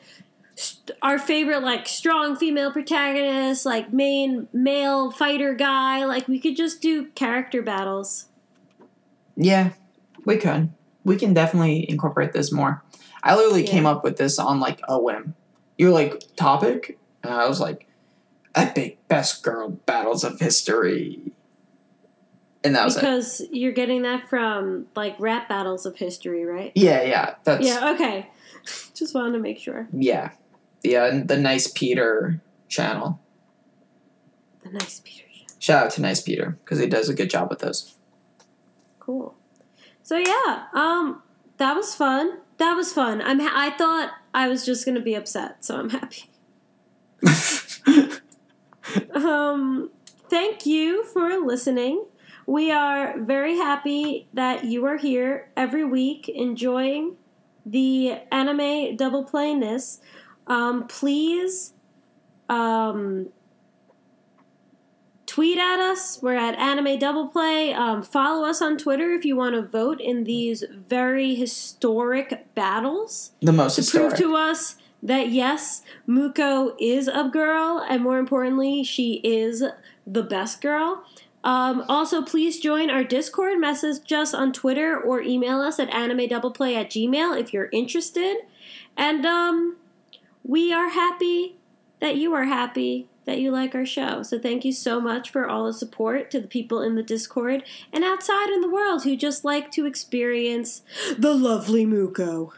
[0.56, 6.06] st- our favorite like strong female protagonist, like main male fighter guy.
[6.06, 8.26] Like we could just do character battles.
[9.36, 9.72] Yeah,
[10.26, 10.70] we could.
[11.04, 12.84] We can definitely incorporate this more.
[13.24, 13.72] I literally Yeah.
[13.72, 15.36] came up with this on like a whim.
[15.78, 17.00] You were like, topic?
[17.24, 17.88] And I was like,
[18.56, 21.32] epic best girl battles of history.
[22.64, 23.00] And that was it.
[23.00, 26.72] because you're getting that from like rap battles of history, right?
[26.76, 27.36] Yeah, yeah.
[27.44, 27.86] That's yeah.
[27.86, 28.30] Yeah, okay.
[28.94, 29.88] Just wanted to make sure.
[29.94, 30.32] Yeah.
[30.82, 33.20] The, uh, the Nice Peter channel.
[34.64, 35.26] The nice Peter.
[35.32, 35.46] Show.
[35.60, 37.96] Shout out to Nice Peter because he does a good job with those.
[39.00, 39.36] cool.
[40.04, 41.22] So yeah, um,
[41.58, 42.40] that was fun.
[42.58, 43.22] That was fun.
[43.22, 43.40] I'm.
[43.40, 46.30] Ha- I thought I was just gonna be upset, so I'm happy.
[49.14, 49.92] Um,
[50.30, 52.06] thank you for listening.
[52.50, 57.16] We are very happy that you are here every week enjoying
[57.64, 60.02] the anime double playness.
[60.48, 61.74] Um, please
[62.50, 63.30] um,
[65.28, 66.24] tweet at us.
[66.24, 67.72] We're at Anime Double Play.
[67.72, 73.30] Um, follow us on Twitter if you want to vote in these very historic battles
[73.44, 74.16] the most to historic.
[74.16, 79.64] prove to us that yes, Muco is a girl, and more importantly, she is
[80.08, 81.04] the best girl.
[81.44, 86.18] Um, also, please join our Discord, message us on Twitter, or email us at anime
[86.20, 88.38] animedoubleplay at gmail if you're interested.
[88.98, 89.78] And um,
[90.44, 91.56] we are happy
[92.02, 94.24] that you are happy that you like our show.
[94.24, 97.64] So thank you so much for all the support to the people in the Discord
[97.94, 100.82] and outside in the world who just like to experience
[101.18, 102.54] the lovely Muco.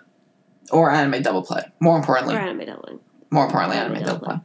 [0.71, 1.63] or anime double play.
[1.79, 2.99] More importantly, Or anime doubling.
[3.29, 4.39] more importantly, Anime anime double play.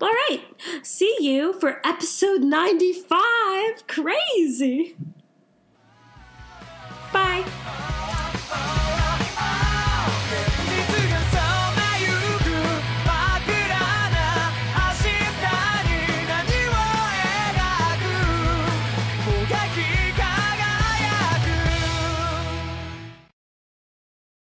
[0.00, 0.42] All right.
[0.82, 3.86] See you for episode 95.
[3.86, 4.96] Crazy.
[7.12, 7.44] Bye.